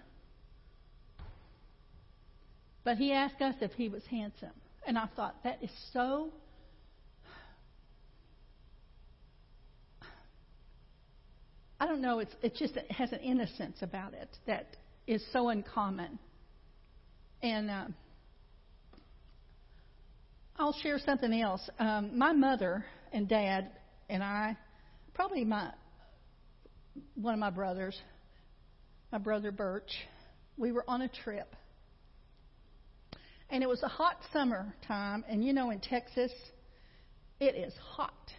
But 2.84 2.96
he 2.96 3.12
asked 3.12 3.42
us 3.42 3.56
if 3.60 3.72
he 3.72 3.88
was 3.88 4.04
handsome. 4.06 4.52
And 4.86 4.96
I 4.96 5.08
thought, 5.16 5.42
that 5.42 5.58
is 5.62 5.70
so. 5.92 6.30
I 11.80 11.86
don't 11.86 12.00
know, 12.00 12.20
it's, 12.20 12.32
it 12.42 12.54
just 12.54 12.76
it 12.76 12.90
has 12.92 13.10
an 13.12 13.18
innocence 13.18 13.78
about 13.82 14.14
it 14.14 14.28
that 14.46 14.76
is 15.06 15.24
so 15.32 15.48
uncommon. 15.48 16.20
And 17.42 17.68
uh, 17.70 17.86
I'll 20.58 20.72
share 20.82 20.98
something 20.98 21.40
else. 21.40 21.68
Um, 21.78 22.18
my 22.18 22.32
mother 22.32 22.84
and 23.12 23.28
dad 23.28 23.70
and 24.08 24.22
I, 24.22 24.56
probably 25.14 25.44
my 25.44 25.70
one 27.14 27.34
of 27.34 27.40
my 27.40 27.50
brothers, 27.50 27.98
my 29.12 29.18
brother 29.18 29.52
Birch, 29.52 29.90
we 30.56 30.72
were 30.72 30.84
on 30.88 31.02
a 31.02 31.08
trip 31.08 31.54
and 33.50 33.62
it 33.62 33.68
was 33.68 33.82
a 33.82 33.88
hot 33.88 34.18
summer 34.32 34.74
time, 34.86 35.24
and 35.28 35.44
you 35.44 35.52
know, 35.52 35.70
in 35.70 35.80
Texas, 35.80 36.32
it 37.38 37.54
is 37.54 37.72
hot 37.74 38.32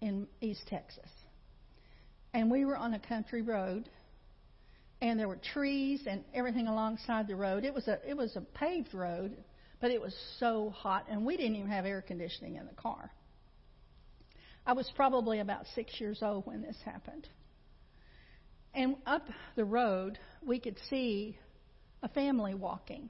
in 0.00 0.26
East 0.40 0.62
Texas. 0.68 1.10
And 2.32 2.50
we 2.50 2.64
were 2.64 2.76
on 2.76 2.94
a 2.94 2.98
country 2.98 3.42
road, 3.42 3.88
and 5.02 5.18
there 5.18 5.28
were 5.28 5.38
trees 5.52 6.02
and 6.06 6.24
everything 6.34 6.66
alongside 6.66 7.28
the 7.28 7.36
road. 7.36 7.64
It 7.64 7.74
was 7.74 7.88
a 7.88 7.98
it 8.08 8.16
was 8.16 8.36
a 8.36 8.40
paved 8.40 8.94
road, 8.94 9.36
but 9.80 9.90
it 9.90 10.00
was 10.00 10.14
so 10.38 10.70
hot, 10.70 11.06
and 11.10 11.24
we 11.24 11.36
didn't 11.36 11.56
even 11.56 11.70
have 11.70 11.86
air 11.86 12.02
conditioning 12.02 12.56
in 12.56 12.66
the 12.66 12.74
car. 12.74 13.10
I 14.66 14.72
was 14.72 14.90
probably 14.96 15.40
about 15.40 15.64
six 15.74 16.00
years 16.00 16.18
old 16.22 16.46
when 16.46 16.62
this 16.62 16.76
happened. 16.84 17.26
And 18.74 18.96
up 19.06 19.26
the 19.56 19.64
road, 19.64 20.18
we 20.44 20.60
could 20.60 20.76
see 20.90 21.38
a 22.02 22.08
family 22.08 22.54
walking. 22.54 23.08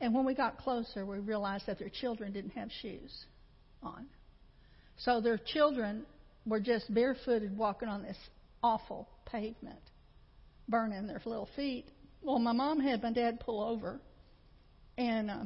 And 0.00 0.14
when 0.14 0.24
we 0.24 0.34
got 0.34 0.58
closer, 0.58 1.04
we 1.04 1.18
realized 1.18 1.66
that 1.66 1.78
their 1.78 1.90
children 1.90 2.32
didn't 2.32 2.52
have 2.52 2.70
shoes 2.82 3.26
on. 3.82 4.06
So 4.98 5.20
their 5.20 5.38
children 5.38 6.06
were 6.46 6.60
just 6.60 6.92
barefooted 6.92 7.56
walking 7.56 7.88
on 7.88 8.02
this 8.02 8.16
awful 8.62 9.08
pavement, 9.26 9.80
burning 10.68 11.06
their 11.06 11.20
little 11.24 11.48
feet. 11.56 11.86
Well, 12.22 12.38
my 12.38 12.52
mom 12.52 12.80
had 12.80 13.02
my 13.02 13.12
dad 13.12 13.40
pull 13.40 13.62
over. 13.62 14.00
And 14.98 15.30
uh, 15.30 15.44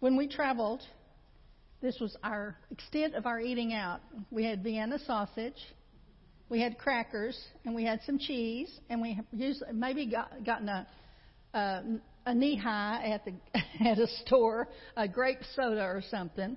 when 0.00 0.16
we 0.16 0.28
traveled, 0.28 0.82
this 1.82 1.98
was 2.00 2.16
our 2.22 2.56
extent 2.70 3.14
of 3.14 3.26
our 3.26 3.40
eating 3.40 3.72
out. 3.72 4.00
We 4.30 4.44
had 4.44 4.62
Vienna 4.62 4.98
sausage, 5.06 5.60
we 6.48 6.60
had 6.60 6.78
crackers, 6.78 7.38
and 7.64 7.74
we 7.74 7.84
had 7.84 8.00
some 8.06 8.18
cheese, 8.18 8.70
and 8.88 9.02
we 9.02 9.20
used, 9.32 9.62
maybe 9.72 10.06
got, 10.06 10.44
gotten 10.44 10.68
a, 10.68 10.86
a 11.54 11.82
a 12.26 12.32
Nehi 12.32 13.12
at 13.12 13.24
the 13.24 13.32
at 13.88 13.98
a 13.98 14.06
store, 14.24 14.68
a 14.96 15.08
grape 15.08 15.40
soda 15.54 15.82
or 15.82 16.02
something. 16.10 16.56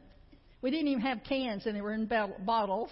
We 0.61 0.71
didn't 0.71 0.87
even 0.87 1.01
have 1.01 1.19
cans, 1.27 1.65
and 1.65 1.75
they 1.75 1.81
were 1.81 1.93
in 1.93 2.09
bottles. 2.45 2.89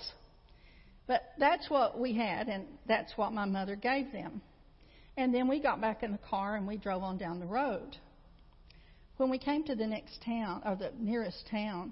But 1.07 1.21
that's 1.37 1.69
what 1.69 1.99
we 1.99 2.13
had, 2.13 2.47
and 2.47 2.65
that's 2.87 3.11
what 3.15 3.33
my 3.33 3.45
mother 3.45 3.75
gave 3.75 4.11
them. 4.11 4.41
And 5.15 5.33
then 5.33 5.47
we 5.47 5.59
got 5.59 5.81
back 5.81 6.03
in 6.03 6.11
the 6.11 6.19
car 6.19 6.55
and 6.55 6.67
we 6.67 6.77
drove 6.77 7.01
on 7.01 7.17
down 7.17 7.39
the 7.39 7.45
road. 7.45 7.97
When 9.17 9.29
we 9.29 9.39
came 9.39 9.63
to 9.63 9.75
the 9.75 9.87
next 9.87 10.21
town, 10.23 10.61
or 10.63 10.75
the 10.75 10.91
nearest 10.99 11.47
town, 11.49 11.91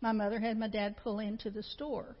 my 0.00 0.12
mother 0.12 0.40
had 0.40 0.58
my 0.58 0.68
dad 0.68 0.96
pull 1.02 1.18
into 1.18 1.50
the 1.50 1.62
store. 1.62 2.16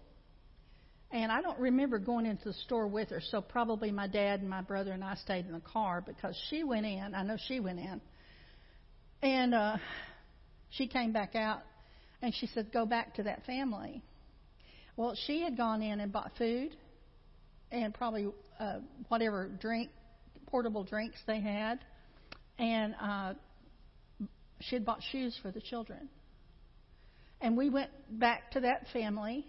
And 1.10 1.32
I 1.32 1.42
don't 1.42 1.58
remember 1.58 1.98
going 1.98 2.26
into 2.26 2.44
the 2.44 2.54
store 2.54 2.86
with 2.86 3.08
her, 3.08 3.20
so 3.20 3.40
probably 3.40 3.90
my 3.90 4.06
dad 4.06 4.40
and 4.40 4.48
my 4.48 4.60
brother 4.60 4.92
and 4.92 5.02
I 5.02 5.14
stayed 5.16 5.46
in 5.46 5.52
the 5.52 5.60
car 5.60 6.02
because 6.06 6.38
she 6.48 6.62
went 6.62 6.86
in. 6.86 7.14
I 7.14 7.22
know 7.24 7.36
she 7.48 7.58
went 7.58 7.80
in. 7.80 8.00
And 9.22 9.54
uh, 9.54 9.78
she 10.70 10.86
came 10.86 11.12
back 11.12 11.34
out 11.34 11.62
and 12.22 12.32
she 12.34 12.46
said, 12.46 12.72
Go 12.72 12.86
back 12.86 13.14
to 13.14 13.24
that 13.24 13.44
family. 13.44 14.02
Well, 14.96 15.16
she 15.26 15.42
had 15.42 15.56
gone 15.56 15.82
in 15.82 15.98
and 15.98 16.12
bought 16.12 16.32
food 16.38 16.76
and 17.72 17.92
probably 17.94 18.28
uh, 18.58 18.78
whatever 19.08 19.48
drink, 19.60 19.90
portable 20.46 20.84
drinks 20.84 21.18
they 21.26 21.40
had. 21.40 21.80
And 22.58 22.94
uh, 23.00 23.34
she 24.60 24.76
had 24.76 24.84
bought 24.84 25.02
shoes 25.10 25.38
for 25.42 25.50
the 25.50 25.60
children. 25.60 26.08
And 27.40 27.56
we 27.56 27.70
went 27.70 27.90
back 28.10 28.50
to 28.52 28.60
that 28.60 28.86
family 28.92 29.46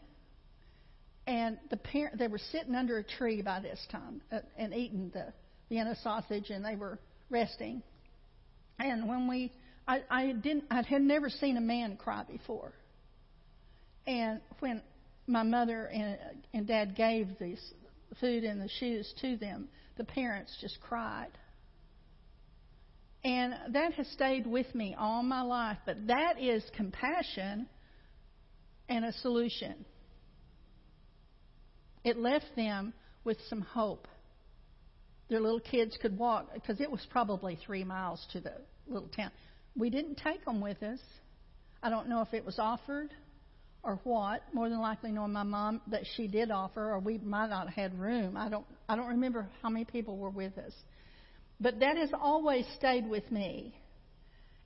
and 1.27 1.57
the 1.69 1.77
parent, 1.77 2.17
they 2.17 2.27
were 2.27 2.39
sitting 2.51 2.75
under 2.75 2.97
a 2.97 3.03
tree 3.03 3.41
by 3.41 3.59
this 3.59 3.79
time 3.91 4.21
uh, 4.31 4.39
and 4.57 4.73
eating 4.73 5.11
the 5.13 5.31
Vienna 5.69 5.95
sausage, 6.03 6.49
and 6.49 6.65
they 6.65 6.75
were 6.75 6.99
resting. 7.29 7.81
And 8.79 9.07
when 9.07 9.27
we, 9.27 9.51
I, 9.87 10.01
I 10.09 10.31
didn't, 10.31 10.65
I 10.71 10.81
had 10.81 11.01
never 11.01 11.29
seen 11.29 11.57
a 11.57 11.61
man 11.61 11.95
cry 11.95 12.23
before. 12.29 12.73
And 14.07 14.41
when 14.59 14.81
my 15.27 15.43
mother 15.43 15.85
and, 15.85 16.17
and 16.53 16.67
dad 16.67 16.95
gave 16.95 17.37
this 17.39 17.59
food 18.19 18.43
and 18.43 18.59
the 18.59 18.69
shoes 18.79 19.13
to 19.21 19.37
them, 19.37 19.69
the 19.97 20.03
parents 20.03 20.57
just 20.59 20.81
cried. 20.81 21.29
And 23.23 23.53
that 23.69 23.93
has 23.93 24.07
stayed 24.07 24.47
with 24.47 24.73
me 24.73 24.95
all 24.97 25.21
my 25.21 25.41
life. 25.41 25.77
But 25.85 26.07
that 26.07 26.41
is 26.41 26.63
compassion 26.75 27.67
and 28.89 29.05
a 29.05 29.13
solution. 29.13 29.85
It 32.03 32.17
left 32.17 32.55
them 32.55 32.93
with 33.23 33.37
some 33.47 33.61
hope. 33.61 34.07
Their 35.29 35.39
little 35.39 35.59
kids 35.59 35.97
could 36.01 36.17
walk 36.17 36.53
because 36.53 36.81
it 36.81 36.89
was 36.89 37.05
probably 37.09 37.57
three 37.65 37.83
miles 37.83 38.25
to 38.33 38.41
the 38.41 38.53
little 38.87 39.07
town. 39.09 39.31
We 39.77 39.89
didn't 39.89 40.15
take 40.15 40.43
them 40.43 40.59
with 40.59 40.81
us. 40.83 40.99
I 41.83 41.89
don't 41.89 42.09
know 42.09 42.21
if 42.21 42.33
it 42.33 42.45
was 42.45 42.59
offered 42.59 43.11
or 43.83 43.99
what. 44.03 44.43
More 44.53 44.69
than 44.69 44.79
likely, 44.79 45.11
knowing 45.11 45.31
my 45.31 45.43
mom 45.43 45.81
that 45.87 46.03
she 46.15 46.27
did 46.27 46.51
offer, 46.51 46.91
or 46.91 46.99
we 46.99 47.17
might 47.19 47.49
not 47.49 47.67
have 47.67 47.75
had 47.75 47.99
room. 47.99 48.35
I 48.35 48.49
don't. 48.49 48.65
I 48.89 48.95
don't 48.95 49.07
remember 49.07 49.49
how 49.61 49.69
many 49.69 49.85
people 49.85 50.17
were 50.17 50.29
with 50.29 50.57
us. 50.57 50.73
But 51.61 51.79
that 51.79 51.95
has 51.95 52.09
always 52.19 52.65
stayed 52.75 53.07
with 53.07 53.31
me. 53.31 53.73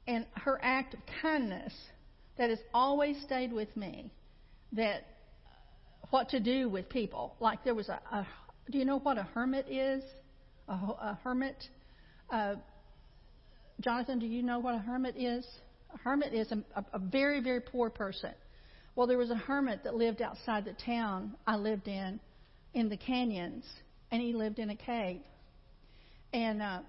And 0.07 0.25
her 0.33 0.57
act 0.61 0.93
of 0.93 1.01
kindness 1.21 1.73
that 2.37 2.49
has 2.49 2.59
always 2.73 3.21
stayed 3.23 3.51
with 3.51 3.75
me. 3.75 4.11
That 4.71 5.05
what 6.09 6.29
to 6.29 6.39
do 6.39 6.69
with 6.69 6.87
people. 6.89 7.35
Like 7.39 7.63
there 7.63 7.75
was 7.75 7.89
a, 7.89 7.99
a 8.11 8.27
do 8.71 8.77
you 8.77 8.85
know 8.85 8.99
what 8.99 9.17
a 9.17 9.23
hermit 9.23 9.67
is? 9.69 10.03
A, 10.67 10.73
a 10.73 11.19
hermit. 11.23 11.61
Uh, 12.31 12.55
Jonathan, 13.81 14.19
do 14.19 14.25
you 14.25 14.41
know 14.41 14.59
what 14.59 14.75
a 14.75 14.79
hermit 14.79 15.17
is? 15.17 15.45
A 15.93 15.97
hermit 15.97 16.33
is 16.33 16.51
a, 16.51 16.63
a 16.93 16.99
very, 16.99 17.41
very 17.41 17.61
poor 17.61 17.89
person. 17.89 18.31
Well, 18.95 19.07
there 19.07 19.17
was 19.17 19.29
a 19.29 19.35
hermit 19.35 19.83
that 19.83 19.95
lived 19.95 20.21
outside 20.21 20.63
the 20.65 20.75
town 20.85 21.35
I 21.45 21.57
lived 21.57 21.87
in, 21.87 22.19
in 22.73 22.87
the 22.87 22.97
canyons, 22.97 23.65
and 24.11 24.21
he 24.21 24.33
lived 24.33 24.59
in 24.59 24.69
a 24.69 24.75
cave. 24.75 25.19
And 26.33 26.61
uh, 26.61 26.79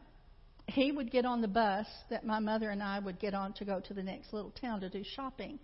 he 0.67 0.91
would 0.93 1.11
get 1.11 1.25
on 1.25 1.41
the 1.41 1.49
bus 1.49 1.87
that 2.11 2.25
my 2.25 2.39
mother 2.39 2.71
and 2.71 2.83
I 2.83 2.99
would 2.99 3.19
get 3.19 3.35
on 3.35 3.53
to 3.55 3.65
go 3.65 3.81
to 3.81 3.95
the 3.95 4.03
next 4.03 4.33
little 4.33 4.51
town 4.51 4.81
to 4.81 4.89
do 4.89 5.05
shopping. 5.05 5.59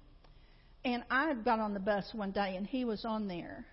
And 0.84 1.04
I 1.10 1.32
got 1.34 1.60
on 1.60 1.74
the 1.74 1.80
bus 1.80 2.08
one 2.12 2.32
day 2.32 2.56
and 2.56 2.66
he 2.66 2.84
was 2.84 3.04
on 3.04 3.28
there. 3.28 3.66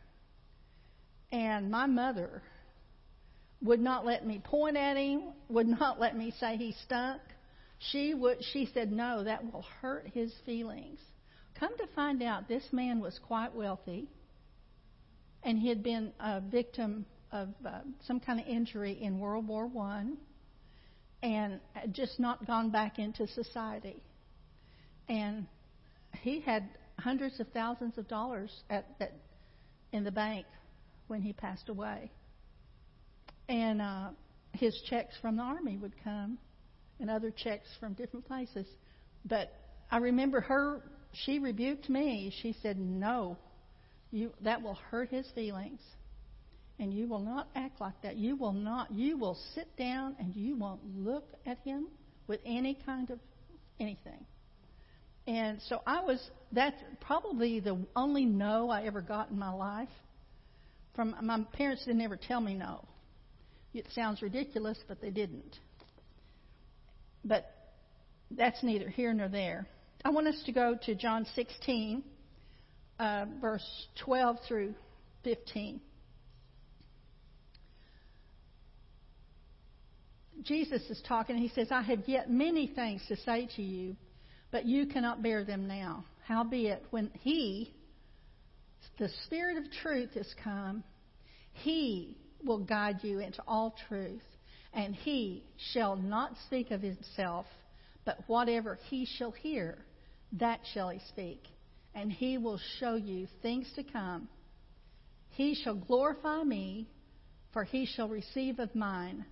And 1.31 1.69
my 1.69 1.85
mother 1.85 2.41
would 3.61 3.79
not 3.79 4.05
let 4.05 4.25
me 4.25 4.41
point 4.43 4.77
at 4.77 4.97
him, 4.97 5.33
would 5.49 5.67
not 5.67 5.99
let 5.99 6.15
me 6.17 6.33
say 6.39 6.57
he 6.57 6.75
stunk. 6.83 7.21
She 7.91 8.13
would 8.13 8.43
she 8.51 8.69
said, 8.73 8.91
"No, 8.91 9.23
that 9.23 9.51
will 9.51 9.65
hurt 9.81 10.07
his 10.13 10.33
feelings." 10.45 10.99
Come 11.59 11.77
to 11.77 11.87
find 11.95 12.21
out 12.21 12.47
this 12.47 12.63
man 12.71 12.99
was 12.99 13.19
quite 13.19 13.53
wealthy 13.53 14.09
and 15.43 15.57
he 15.57 15.69
had 15.69 15.83
been 15.83 16.11
a 16.19 16.41
victim 16.41 17.05
of 17.32 17.49
uh, 17.65 17.80
some 18.05 18.19
kind 18.19 18.39
of 18.39 18.47
injury 18.47 18.97
in 19.01 19.19
World 19.19 19.47
War 19.47 19.67
1 19.67 20.17
and 21.21 21.59
just 21.91 22.19
not 22.19 22.45
gone 22.47 22.69
back 22.71 22.99
into 22.99 23.27
society. 23.27 24.01
And 25.07 25.45
he 26.21 26.39
had 26.41 26.69
hundreds 26.97 27.39
of 27.39 27.47
thousands 27.49 27.97
of 27.97 28.07
dollars 28.07 28.51
at, 28.69 28.86
at, 28.99 29.13
in 29.91 30.03
the 30.03 30.11
bank 30.11 30.45
when 31.07 31.21
he 31.21 31.34
passed 31.34 31.69
away. 31.69 32.11
and 33.49 33.82
uh, 33.82 34.09
his 34.53 34.80
checks 34.89 35.15
from 35.21 35.36
the 35.38 35.43
army 35.43 35.77
would 35.77 35.93
come, 36.03 36.38
and 36.99 37.09
other 37.09 37.32
checks 37.32 37.67
from 37.80 37.93
different 37.93 38.25
places. 38.27 38.67
But 39.25 39.51
I 39.91 39.97
remember 39.97 40.41
her; 40.41 40.82
she 41.13 41.39
rebuked 41.39 41.89
me. 41.89 42.32
She 42.41 42.55
said, 42.61 42.80
"No, 42.80 43.38
you 44.11 44.32
that 44.43 44.61
will 44.61 44.75
hurt 44.91 45.09
his 45.09 45.30
feelings." 45.34 45.82
And 46.80 46.93
you 46.93 47.07
will 47.07 47.19
not 47.19 47.49
act 47.55 47.82
like 47.82 48.01
that. 48.03 48.15
You 48.15 48.36
will 48.38 48.53
not. 48.53 48.91
You 48.91 49.17
will 49.17 49.38
sit 49.53 49.75
down 49.77 50.15
and 50.17 50.34
you 50.36 50.55
won't 50.55 50.80
look 50.97 51.25
at 51.45 51.59
him 51.59 51.88
with 52.27 52.39
any 52.45 52.80
kind 52.86 53.09
of 53.09 53.19
anything. 53.80 54.25
And 55.27 55.59
so 55.67 55.82
I 55.86 56.01
was, 56.01 56.19
that's 56.51 56.77
probably 57.01 57.59
the 57.59 57.77
only 57.95 58.25
no 58.25 58.69
I 58.69 58.84
ever 58.84 59.01
got 59.01 59.30
in 59.30 59.38
my 59.38 59.51
life. 59.51 59.89
From 60.95 61.15
my 61.21 61.45
parents 61.53 61.86
didn't 61.86 62.01
ever 62.01 62.17
tell 62.17 62.41
me 62.41 62.55
no. 62.55 62.86
It 63.73 63.86
sounds 63.93 64.21
ridiculous, 64.21 64.77
but 64.88 65.01
they 65.01 65.11
didn't. 65.11 65.57
But 67.23 67.51
that's 68.32 68.63
neither 68.63 68.89
here 68.89 69.13
nor 69.13 69.27
there. 69.27 69.67
I 70.03 70.09
want 70.09 70.27
us 70.27 70.41
to 70.45 70.51
go 70.51 70.77
to 70.86 70.95
John 70.95 71.25
16, 71.36 72.03
uh, 72.99 73.25
verse 73.39 73.88
12 74.03 74.38
through 74.47 74.73
15. 75.23 75.82
Jesus 80.43 80.81
is 80.89 81.01
talking, 81.07 81.35
and 81.35 81.43
he 81.43 81.49
says, 81.49 81.67
I 81.71 81.81
have 81.81 82.07
yet 82.07 82.29
many 82.29 82.67
things 82.67 83.01
to 83.07 83.15
say 83.17 83.47
to 83.55 83.61
you, 83.61 83.95
but 84.51 84.65
you 84.65 84.87
cannot 84.87 85.21
bear 85.21 85.43
them 85.43 85.67
now. 85.67 86.05
Howbeit, 86.25 86.83
when 86.91 87.11
he, 87.21 87.73
the 88.97 89.09
Spirit 89.25 89.57
of 89.57 89.63
truth, 89.81 90.13
has 90.13 90.33
come, 90.43 90.83
he 91.53 92.17
will 92.43 92.59
guide 92.59 92.99
you 93.01 93.19
into 93.19 93.41
all 93.47 93.75
truth, 93.87 94.21
and 94.73 94.95
he 94.95 95.43
shall 95.73 95.95
not 95.95 96.33
speak 96.45 96.71
of 96.71 96.81
himself, 96.81 97.45
but 98.05 98.19
whatever 98.27 98.79
he 98.89 99.05
shall 99.17 99.31
hear, 99.31 99.77
that 100.33 100.59
shall 100.73 100.89
he 100.89 100.99
speak, 101.09 101.43
and 101.95 102.11
he 102.11 102.37
will 102.37 102.59
show 102.79 102.95
you 102.95 103.27
things 103.41 103.69
to 103.75 103.83
come. 103.83 104.29
He 105.29 105.55
shall 105.55 105.75
glorify 105.75 106.43
me, 106.43 106.87
for 107.51 107.63
he 107.63 107.85
shall 107.85 108.07
receive 108.07 108.59
of 108.59 108.73
mine 108.75 109.25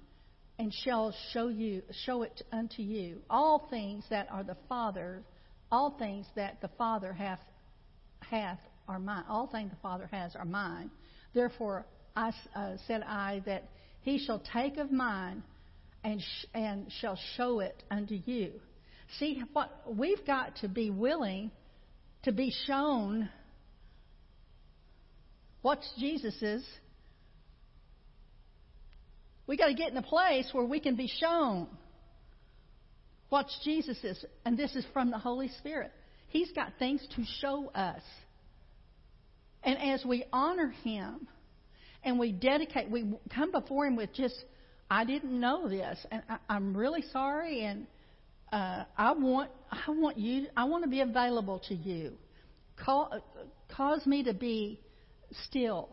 and 0.60 0.74
shall 0.84 1.14
show 1.34 1.48
you 1.50 1.84
show 2.06 2.24
it 2.24 2.42
unto 2.52 2.82
you 2.82 3.22
all 3.30 3.68
things 3.70 4.04
that 4.10 4.28
are 4.32 4.44
the 4.44 4.58
Father, 4.68 5.24
all 5.72 5.92
things 5.98 6.26
that 6.36 6.60
the 6.62 6.70
Father 6.78 7.14
hath 7.14 7.40
hath 8.20 8.60
are 8.88 9.00
mine. 9.00 9.24
All 9.30 9.48
things 9.48 9.72
the 9.72 9.78
Father 9.82 10.08
has 10.12 10.36
are 10.36 10.46
mine. 10.46 10.90
Therefore, 11.34 11.86
I 12.16 12.32
uh, 12.56 12.76
said 12.88 13.04
I 13.04 13.44
that 13.46 13.70
He 14.02 14.18
shall 14.18 14.42
take 14.54 14.78
of 14.78 14.92
mine 14.92 15.44
and 16.04 16.22
sh- 16.22 16.46
and 16.54 16.92
shall 17.02 17.20
show 17.36 17.60
it 17.60 17.84
unto 17.92 18.16
you. 18.26 18.54
See 19.20 19.42
what 19.54 19.72
we've 19.88 20.26
got 20.26 20.58
to 20.58 20.68
be 20.68 20.90
willing 20.90 21.52
to 22.24 22.32
be 22.32 22.54
shown. 22.66 23.30
What's 25.62 25.90
Jesus's? 26.00 26.66
We 29.48 29.56
got 29.56 29.68
to 29.68 29.74
get 29.74 29.92
in 29.92 29.98
a 29.98 30.04
place 30.04 30.50
where 30.52 30.66
we 30.66 30.80
can 30.80 30.96
be 30.96 31.08
shown 31.20 31.68
what 33.30 33.48
Jesus 33.64 33.98
is. 34.04 34.24
And 34.46 34.58
this 34.58 34.76
is 34.76 34.86
from 34.94 35.10
the 35.10 35.18
Holy 35.18 35.50
Spirit. 35.58 35.92
He's 36.28 36.52
got 36.52 36.74
things 36.78 37.06
to 37.16 37.24
show 37.40 37.70
us. 37.70 38.02
And 39.64 39.78
as 39.80 40.06
we 40.06 40.26
honor 40.32 40.74
Him 40.84 41.28
and 42.04 42.20
we 42.20 42.32
dedicate, 42.32 42.90
we 42.90 43.14
come 43.34 43.52
before 43.52 43.86
Him 43.86 43.96
with 43.96 44.14
just, 44.14 44.36
I 44.92 45.06
didn't 45.06 45.38
know 45.38 45.68
this, 45.68 45.98
and 46.12 46.22
I, 46.30 46.56
am 46.56 46.76
really 46.76 47.04
sorry, 47.12 47.64
and 47.64 47.88
uh, 48.52 48.84
I 48.98 49.14
want, 49.14 49.52
I 49.72 49.90
want 49.90 50.18
you, 50.18 50.48
I 50.56 50.66
want 50.66 50.84
to 50.84 50.90
be 50.90 51.02
available 51.02 51.62
to 51.68 51.76
you. 51.76 52.14
Call, 52.78 53.22
cause 53.76 54.06
me 54.06 54.24
to 54.24 54.34
be 54.34 54.80
still 55.46 55.90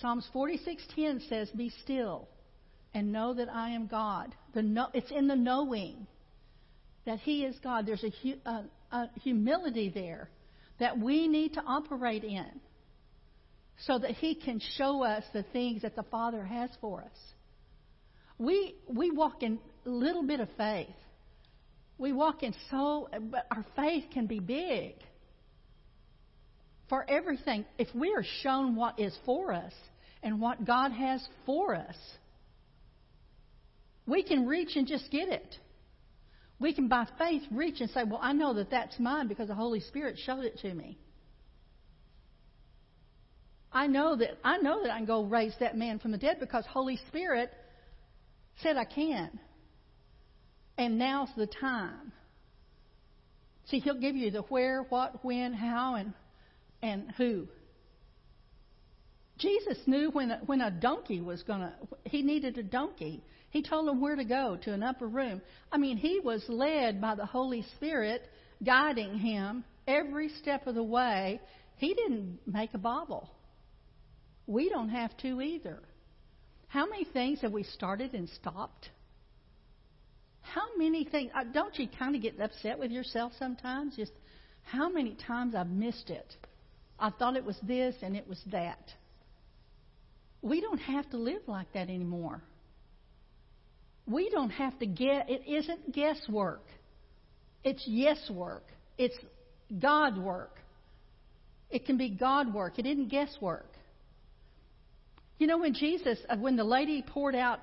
Psalms 0.00 0.26
46:10 0.32 1.28
says, 1.28 1.50
"Be 1.50 1.68
still 1.68 2.28
and 2.94 3.12
know 3.12 3.34
that 3.34 3.48
I 3.48 3.70
am 3.70 3.86
God." 3.86 4.34
The 4.54 4.88
it's 4.94 5.10
in 5.10 5.26
the 5.26 5.36
knowing 5.36 6.06
that 7.04 7.20
He 7.20 7.44
is 7.44 7.58
God. 7.58 7.86
There's 7.86 8.04
a, 8.04 8.12
a, 8.46 8.64
a 8.92 9.10
humility 9.20 9.90
there 9.90 10.30
that 10.78 10.98
we 10.98 11.28
need 11.28 11.54
to 11.54 11.62
operate 11.62 12.24
in, 12.24 12.60
so 13.80 13.98
that 13.98 14.12
He 14.12 14.34
can 14.34 14.58
show 14.76 15.02
us 15.02 15.24
the 15.32 15.42
things 15.42 15.82
that 15.82 15.96
the 15.96 16.04
Father 16.04 16.44
has 16.44 16.70
for 16.80 17.02
us. 17.02 17.34
We 18.38 18.76
we 18.88 19.10
walk 19.10 19.42
in 19.42 19.58
a 19.84 19.90
little 19.90 20.22
bit 20.22 20.40
of 20.40 20.48
faith. 20.56 20.88
We 21.98 22.14
walk 22.14 22.42
in 22.42 22.54
so, 22.70 23.10
but 23.30 23.46
our 23.50 23.66
faith 23.76 24.04
can 24.14 24.26
be 24.26 24.40
big 24.40 24.94
for 26.88 27.08
everything. 27.08 27.66
If 27.78 27.94
we 27.94 28.14
are 28.14 28.24
shown 28.42 28.74
what 28.74 28.98
is 28.98 29.16
for 29.26 29.52
us 29.52 29.74
and 30.22 30.40
what 30.40 30.64
God 30.64 30.92
has 30.92 31.26
for 31.46 31.74
us, 31.74 31.96
we 34.06 34.22
can 34.22 34.46
reach 34.46 34.76
and 34.76 34.86
just 34.86 35.10
get 35.10 35.28
it. 35.28 35.56
We 36.58 36.74
can, 36.74 36.88
by 36.88 37.06
faith, 37.18 37.42
reach 37.50 37.80
and 37.80 37.88
say, 37.90 38.04
Well, 38.04 38.20
I 38.22 38.32
know 38.32 38.54
that 38.54 38.70
that's 38.70 38.98
mine 38.98 39.28
because 39.28 39.48
the 39.48 39.54
Holy 39.54 39.80
Spirit 39.80 40.18
showed 40.24 40.44
it 40.44 40.58
to 40.58 40.74
me. 40.74 40.98
I 43.72 43.86
know 43.86 44.16
that 44.16 44.38
I 44.44 44.58
know 44.58 44.82
that 44.82 44.92
I 44.92 44.96
can 44.96 45.06
go 45.06 45.24
raise 45.24 45.54
that 45.60 45.76
man 45.76 46.00
from 46.00 46.10
the 46.10 46.18
dead 46.18 46.38
because 46.40 46.64
Holy 46.66 46.98
Spirit 47.08 47.50
said 48.62 48.76
I 48.76 48.84
can. 48.84 49.38
And 50.76 50.98
now's 50.98 51.28
the 51.36 51.46
time. 51.46 52.12
See, 53.66 53.78
he'll 53.78 54.00
give 54.00 54.16
you 54.16 54.30
the 54.30 54.42
where, 54.42 54.82
what, 54.88 55.24
when, 55.24 55.52
how, 55.52 55.94
and 55.94 56.12
and 56.82 57.12
who. 57.16 57.46
Jesus 59.40 59.78
knew 59.86 60.10
when 60.10 60.30
a, 60.30 60.40
when 60.46 60.60
a 60.60 60.70
donkey 60.70 61.20
was 61.20 61.42
going 61.42 61.60
to, 61.60 61.72
he 62.04 62.22
needed 62.22 62.58
a 62.58 62.62
donkey. 62.62 63.24
He 63.50 63.62
told 63.62 63.88
him 63.88 64.00
where 64.00 64.16
to 64.16 64.24
go 64.24 64.58
to 64.62 64.72
an 64.72 64.82
upper 64.82 65.08
room. 65.08 65.40
I 65.72 65.78
mean, 65.78 65.96
he 65.96 66.20
was 66.22 66.44
led 66.48 67.00
by 67.00 67.14
the 67.14 67.26
Holy 67.26 67.64
Spirit, 67.76 68.22
guiding 68.64 69.18
him 69.18 69.64
every 69.88 70.28
step 70.40 70.66
of 70.66 70.74
the 70.74 70.82
way. 70.82 71.40
He 71.76 71.94
didn't 71.94 72.38
make 72.46 72.74
a 72.74 72.78
bobble. 72.78 73.30
We 74.46 74.68
don't 74.68 74.90
have 74.90 75.16
to 75.18 75.40
either. 75.40 75.80
How 76.68 76.86
many 76.86 77.04
things 77.04 77.40
have 77.40 77.52
we 77.52 77.64
started 77.64 78.14
and 78.14 78.28
stopped? 78.28 78.90
How 80.42 80.76
many 80.76 81.04
things? 81.04 81.30
Uh, 81.34 81.44
don't 81.52 81.76
you 81.78 81.88
kind 81.98 82.14
of 82.14 82.22
get 82.22 82.40
upset 82.40 82.78
with 82.78 82.90
yourself 82.90 83.32
sometimes? 83.38 83.96
Just 83.96 84.12
how 84.62 84.88
many 84.88 85.16
times 85.26 85.54
I've 85.54 85.70
missed 85.70 86.10
it? 86.10 86.36
I 86.98 87.10
thought 87.10 87.36
it 87.36 87.44
was 87.44 87.58
this 87.62 87.94
and 88.02 88.16
it 88.16 88.28
was 88.28 88.40
that. 88.52 88.92
We 90.42 90.60
don't 90.60 90.78
have 90.78 91.08
to 91.10 91.16
live 91.16 91.42
like 91.46 91.72
that 91.74 91.88
anymore. 91.88 92.42
We 94.06 94.30
don't 94.30 94.50
have 94.50 94.78
to 94.78 94.86
get, 94.86 95.28
it 95.28 95.42
isn't 95.46 95.92
guesswork. 95.92 96.64
It's 97.62 97.82
yes 97.86 98.18
work. 98.30 98.64
It's 98.96 99.16
God 99.78 100.18
work. 100.18 100.56
It 101.70 101.86
can 101.86 101.96
be 101.96 102.10
God 102.10 102.52
work. 102.52 102.78
It 102.78 102.86
isn't 102.86 103.08
guesswork. 103.08 103.68
You 105.38 105.46
know, 105.46 105.58
when 105.58 105.74
Jesus, 105.74 106.18
uh, 106.28 106.36
when 106.36 106.56
the 106.56 106.64
lady 106.64 107.02
poured 107.06 107.34
out 107.34 107.60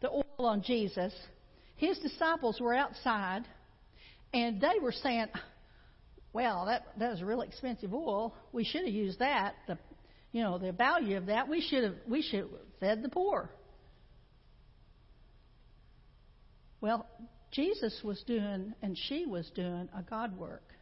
the 0.00 0.10
oil 0.10 0.24
on 0.38 0.62
Jesus, 0.62 1.12
his 1.76 1.98
disciples 1.98 2.60
were 2.60 2.74
outside 2.74 3.44
and 4.32 4.60
they 4.60 4.78
were 4.82 4.92
saying, 4.92 5.26
well, 6.32 6.66
that 6.66 6.86
that 6.98 7.10
was 7.10 7.22
really 7.22 7.46
expensive 7.48 7.94
oil. 7.94 8.34
We 8.52 8.64
should 8.64 8.82
have 8.82 8.92
used 8.92 9.20
that. 9.20 9.54
The 9.66 9.78
you 10.36 10.42
know 10.42 10.58
the 10.58 10.70
value 10.70 11.16
of 11.16 11.26
that. 11.26 11.48
We 11.48 11.62
should 11.62 11.82
have 11.82 11.94
we 12.06 12.20
should 12.20 12.40
have 12.40 12.50
fed 12.78 13.02
the 13.02 13.08
poor. 13.08 13.48
Well, 16.82 17.06
Jesus 17.52 17.98
was 18.04 18.22
doing 18.26 18.74
and 18.82 18.98
she 19.08 19.24
was 19.24 19.50
doing 19.54 19.88
a 19.96 20.02
God 20.02 20.36
work. 20.36 20.74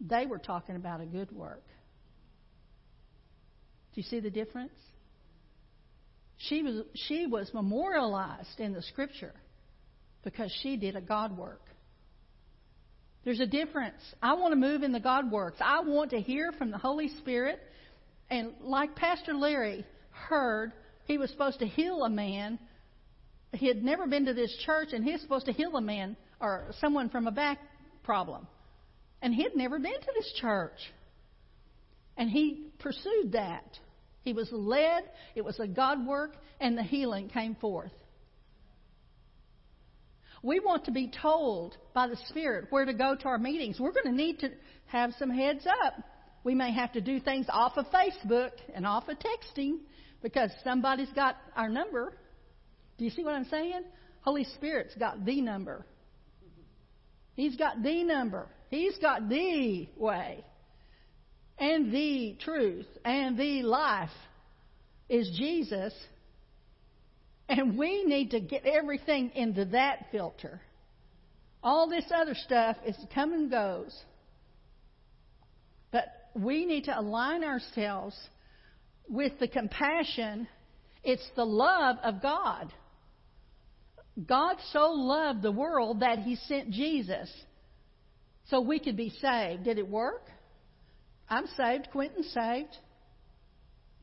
They 0.00 0.26
were 0.26 0.40
talking 0.40 0.74
about 0.74 1.00
a 1.00 1.06
good 1.06 1.30
work. 1.30 1.62
Do 3.94 4.00
you 4.00 4.02
see 4.02 4.18
the 4.18 4.30
difference? 4.30 4.72
She 6.36 6.64
was 6.64 6.82
she 7.06 7.28
was 7.28 7.48
memorialized 7.54 8.58
in 8.58 8.72
the 8.72 8.82
scripture 8.82 9.34
because 10.24 10.52
she 10.60 10.76
did 10.76 10.96
a 10.96 11.00
God 11.00 11.38
work. 11.38 11.62
There's 13.24 13.38
a 13.38 13.46
difference. 13.46 14.02
I 14.20 14.34
want 14.34 14.50
to 14.50 14.56
move 14.56 14.82
in 14.82 14.90
the 14.90 14.98
God 14.98 15.30
works. 15.30 15.58
I 15.60 15.82
want 15.82 16.10
to 16.10 16.20
hear 16.20 16.50
from 16.50 16.72
the 16.72 16.78
Holy 16.78 17.10
Spirit. 17.20 17.60
And 18.30 18.52
like 18.60 18.96
Pastor 18.96 19.34
Larry 19.34 19.84
heard, 20.10 20.72
he 21.04 21.18
was 21.18 21.30
supposed 21.30 21.58
to 21.60 21.66
heal 21.66 22.04
a 22.04 22.10
man. 22.10 22.58
He 23.52 23.68
had 23.68 23.82
never 23.82 24.06
been 24.06 24.24
to 24.26 24.34
this 24.34 24.54
church, 24.64 24.88
and 24.92 25.04
he 25.04 25.12
was 25.12 25.20
supposed 25.20 25.46
to 25.46 25.52
heal 25.52 25.76
a 25.76 25.80
man 25.80 26.16
or 26.40 26.72
someone 26.80 27.08
from 27.08 27.26
a 27.26 27.32
back 27.32 27.58
problem. 28.02 28.46
And 29.22 29.34
he 29.34 29.42
had 29.42 29.54
never 29.54 29.78
been 29.78 29.92
to 29.92 30.12
this 30.14 30.32
church. 30.40 30.78
And 32.16 32.30
he 32.30 32.68
pursued 32.78 33.32
that. 33.32 33.78
He 34.22 34.32
was 34.32 34.48
led, 34.50 35.04
it 35.34 35.44
was 35.44 35.60
a 35.60 35.66
God 35.66 36.06
work, 36.06 36.36
and 36.60 36.78
the 36.78 36.82
healing 36.82 37.28
came 37.28 37.54
forth. 37.56 37.92
We 40.42 40.60
want 40.60 40.84
to 40.86 40.92
be 40.92 41.10
told 41.22 41.76
by 41.94 42.06
the 42.06 42.18
Spirit 42.28 42.66
where 42.70 42.84
to 42.84 42.92
go 42.92 43.16
to 43.16 43.24
our 43.26 43.38
meetings. 43.38 43.80
We're 43.80 43.92
going 43.92 44.06
to 44.06 44.12
need 44.12 44.40
to 44.40 44.50
have 44.86 45.14
some 45.18 45.30
heads 45.30 45.66
up. 45.66 45.94
We 46.44 46.54
may 46.54 46.72
have 46.72 46.92
to 46.92 47.00
do 47.00 47.18
things 47.18 47.46
off 47.48 47.76
of 47.76 47.86
Facebook 47.86 48.52
and 48.74 48.86
off 48.86 49.08
of 49.08 49.16
texting 49.18 49.78
because 50.22 50.50
somebody's 50.62 51.10
got 51.14 51.36
our 51.56 51.68
number. 51.68 52.12
Do 52.98 53.04
you 53.04 53.10
see 53.10 53.24
what 53.24 53.34
I'm 53.34 53.46
saying? 53.46 53.82
Holy 54.20 54.44
Spirit's 54.44 54.94
got 54.94 55.24
the 55.24 55.40
number. 55.40 55.84
He's 57.34 57.56
got 57.56 57.82
the 57.82 58.04
number. 58.04 58.46
He's 58.70 58.96
got 58.98 59.28
the 59.28 59.88
way 59.96 60.44
and 61.58 61.92
the 61.92 62.36
truth 62.40 62.86
and 63.04 63.38
the 63.38 63.62
life 63.62 64.10
is 65.08 65.30
Jesus. 65.36 65.92
And 67.48 67.78
we 67.78 68.04
need 68.04 68.30
to 68.30 68.40
get 68.40 68.64
everything 68.64 69.30
into 69.34 69.66
that 69.66 70.06
filter. 70.10 70.60
All 71.62 71.88
this 71.88 72.06
other 72.14 72.34
stuff 72.34 72.76
is 72.86 72.96
come 73.14 73.32
and 73.32 73.50
goes. 73.50 73.94
But 75.92 76.06
we 76.34 76.66
need 76.66 76.84
to 76.84 76.98
align 76.98 77.44
ourselves 77.44 78.16
with 79.08 79.38
the 79.38 79.48
compassion. 79.48 80.48
It's 81.02 81.28
the 81.36 81.44
love 81.44 81.96
of 82.02 82.20
God. 82.20 82.72
God 84.26 84.56
so 84.72 84.92
loved 84.92 85.42
the 85.42 85.52
world 85.52 86.00
that 86.00 86.20
He 86.20 86.36
sent 86.36 86.70
Jesus 86.70 87.30
so 88.48 88.60
we 88.60 88.78
could 88.78 88.96
be 88.96 89.10
saved. 89.10 89.64
Did 89.64 89.78
it 89.78 89.88
work? 89.88 90.28
I'm 91.28 91.46
saved. 91.56 91.88
Quentin's 91.90 92.30
saved. 92.32 92.76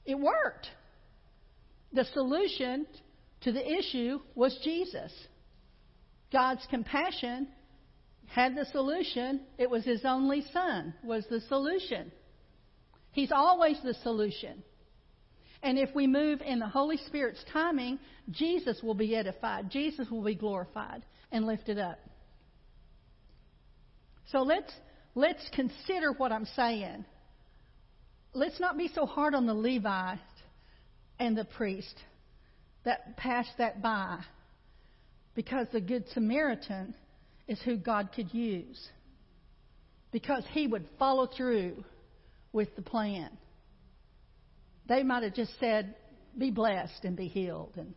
It 0.05 0.19
worked. 0.19 0.67
The 1.93 2.05
solution 2.13 2.87
to 3.41 3.51
the 3.51 3.79
issue 3.79 4.19
was 4.35 4.57
Jesus. 4.63 5.11
God's 6.31 6.65
compassion 6.69 7.47
had 8.27 8.55
the 8.55 8.65
solution. 8.71 9.41
It 9.57 9.69
was 9.69 9.83
His 9.85 10.01
only 10.05 10.43
Son 10.53 10.93
was 11.03 11.25
the 11.29 11.41
solution. 11.41 12.11
He's 13.11 13.31
always 13.31 13.77
the 13.83 13.93
solution. 14.03 14.63
And 15.63 15.77
if 15.77 15.93
we 15.93 16.07
move 16.07 16.41
in 16.41 16.59
the 16.59 16.67
Holy 16.67 16.97
Spirit's 17.07 17.43
timing, 17.51 17.99
Jesus 18.31 18.81
will 18.81 18.95
be 18.95 19.15
edified. 19.15 19.69
Jesus 19.69 20.09
will 20.09 20.23
be 20.23 20.35
glorified 20.35 21.05
and 21.31 21.45
lifted 21.45 21.77
up. 21.77 21.99
So 24.31 24.39
let's 24.39 24.71
let's 25.13 25.47
consider 25.53 26.13
what 26.13 26.31
I'm 26.31 26.47
saying. 26.55 27.05
Let's 28.33 28.59
not 28.59 28.77
be 28.77 28.89
so 28.93 29.05
hard 29.05 29.35
on 29.35 29.45
the 29.45 29.53
Levite 29.53 30.19
and 31.19 31.37
the 31.37 31.45
priest 31.45 31.95
that 32.85 33.17
passed 33.17 33.51
that 33.57 33.81
by 33.81 34.19
because 35.35 35.67
the 35.71 35.81
Good 35.81 36.05
Samaritan 36.13 36.95
is 37.47 37.61
who 37.61 37.75
God 37.75 38.09
could 38.15 38.33
use 38.33 38.89
because 40.11 40.43
he 40.51 40.65
would 40.65 40.87
follow 40.97 41.27
through 41.27 41.83
with 42.53 42.75
the 42.75 42.81
plan. 42.81 43.29
They 44.87 45.03
might 45.03 45.23
have 45.23 45.33
just 45.33 45.51
said, 45.59 45.95
be 46.37 46.51
blessed 46.51 47.03
and 47.03 47.15
be 47.15 47.27
healed 47.27 47.73
and 47.77 47.93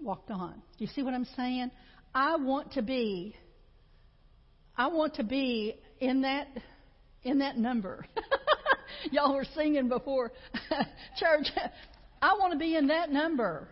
walked 0.00 0.30
on. 0.30 0.54
Do 0.78 0.84
you 0.84 0.88
see 0.88 1.02
what 1.02 1.14
I'm 1.14 1.26
saying? 1.36 1.70
I 2.14 2.36
want 2.36 2.72
to 2.72 2.82
be 2.82 3.36
I 4.76 4.88
want 4.88 5.14
to 5.14 5.24
be 5.24 5.78
in 6.00 6.22
that 6.22 6.48
in 7.22 7.38
that 7.38 7.56
number. 7.56 8.06
Y'all 9.10 9.34
were 9.34 9.46
singing 9.54 9.88
before 9.88 10.32
church. 11.18 11.46
I 12.20 12.34
want 12.38 12.52
to 12.52 12.58
be 12.58 12.76
in 12.76 12.88
that 12.88 13.10
number. 13.10 13.68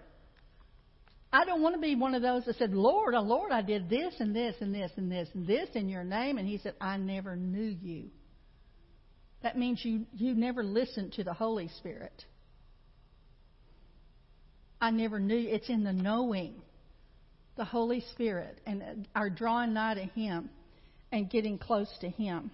I 1.32 1.44
don't 1.44 1.62
want 1.62 1.74
to 1.74 1.80
be 1.80 1.96
one 1.96 2.14
of 2.14 2.22
those 2.22 2.44
that 2.44 2.56
said, 2.56 2.72
Lord, 2.72 3.14
oh 3.14 3.22
Lord, 3.22 3.50
I 3.50 3.60
did 3.60 3.90
this 3.90 4.14
and 4.20 4.34
this 4.34 4.54
and 4.60 4.74
this 4.74 4.92
and 4.96 5.10
this 5.10 5.28
and 5.34 5.46
this 5.46 5.68
in 5.74 5.88
your 5.88 6.04
name. 6.04 6.38
And 6.38 6.46
he 6.46 6.58
said, 6.58 6.74
I 6.80 6.96
never 6.96 7.36
knew 7.36 7.76
you. 7.82 8.10
That 9.44 9.58
means 9.58 9.84
you, 9.84 10.06
you 10.16 10.34
never 10.34 10.64
listened 10.64 11.12
to 11.12 11.22
the 11.22 11.34
Holy 11.34 11.68
Spirit. 11.78 12.24
I 14.80 14.90
never 14.90 15.20
knew. 15.20 15.36
It's 15.36 15.68
in 15.68 15.84
the 15.84 15.92
knowing 15.92 16.54
the 17.56 17.64
Holy 17.64 18.02
Spirit 18.12 18.58
and 18.66 19.06
our 19.14 19.28
drawing 19.28 19.74
nigh 19.74 19.94
to 19.94 20.04
Him 20.04 20.48
and 21.12 21.28
getting 21.28 21.58
close 21.58 21.90
to 22.00 22.08
Him. 22.08 22.50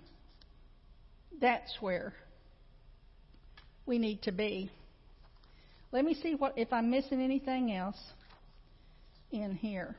That's 1.40 1.72
where 1.78 2.12
we 3.86 4.00
need 4.00 4.22
to 4.22 4.32
be. 4.32 4.68
Let 5.92 6.04
me 6.04 6.14
see 6.14 6.34
what 6.34 6.58
if 6.58 6.72
I'm 6.72 6.90
missing 6.90 7.22
anything 7.22 7.72
else 7.72 8.00
in 9.30 9.54
here. 9.54 9.94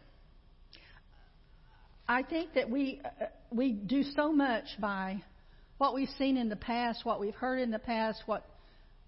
I 2.05 2.23
think 2.23 2.53
that 2.55 2.69
we 2.69 2.99
uh, 3.05 3.27
we 3.49 3.71
do 3.71 4.03
so 4.03 4.33
much 4.33 4.65
by 4.77 5.23
what 5.81 5.95
we've 5.95 6.09
seen 6.19 6.37
in 6.37 6.47
the 6.47 6.55
past, 6.55 7.03
what 7.05 7.19
we've 7.19 7.33
heard 7.33 7.57
in 7.57 7.71
the 7.71 7.79
past, 7.79 8.21
what 8.27 8.45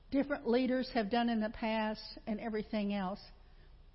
different 0.10 0.48
leaders 0.48 0.90
have 0.96 1.12
done 1.12 1.30
in 1.30 1.40
the 1.40 1.52
past, 1.52 2.02
and 2.26 2.40
everything 2.40 2.96
else. 2.96 3.20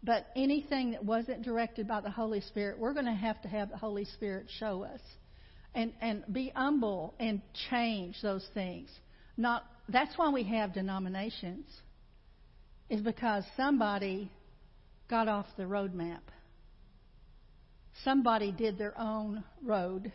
But 0.04 0.28
anything 0.36 0.92
that 0.92 1.04
wasn't 1.04 1.42
directed 1.42 1.88
by 1.88 2.02
the 2.02 2.10
Holy 2.10 2.40
Spirit, 2.40 2.78
we're 2.78 2.92
going 2.92 3.06
to 3.06 3.10
have 3.10 3.42
to 3.42 3.48
have 3.48 3.70
the 3.70 3.76
Holy 3.76 4.04
Spirit 4.04 4.46
show 4.60 4.84
us 4.84 5.00
and, 5.74 5.92
and 6.00 6.22
be 6.32 6.52
humble 6.54 7.14
and 7.18 7.42
change 7.68 8.14
those 8.22 8.46
things. 8.54 8.88
Not 9.36 9.64
that's 9.88 10.16
why 10.16 10.30
we 10.30 10.44
have 10.44 10.72
denominations. 10.72 11.66
Is 12.88 13.00
because 13.00 13.42
somebody 13.56 14.30
got 15.10 15.26
off 15.26 15.46
the 15.56 15.66
road 15.66 15.94
map. 15.94 16.22
Somebody 18.04 18.52
did 18.52 18.78
their 18.78 18.96
own 18.96 19.42
road 19.64 20.12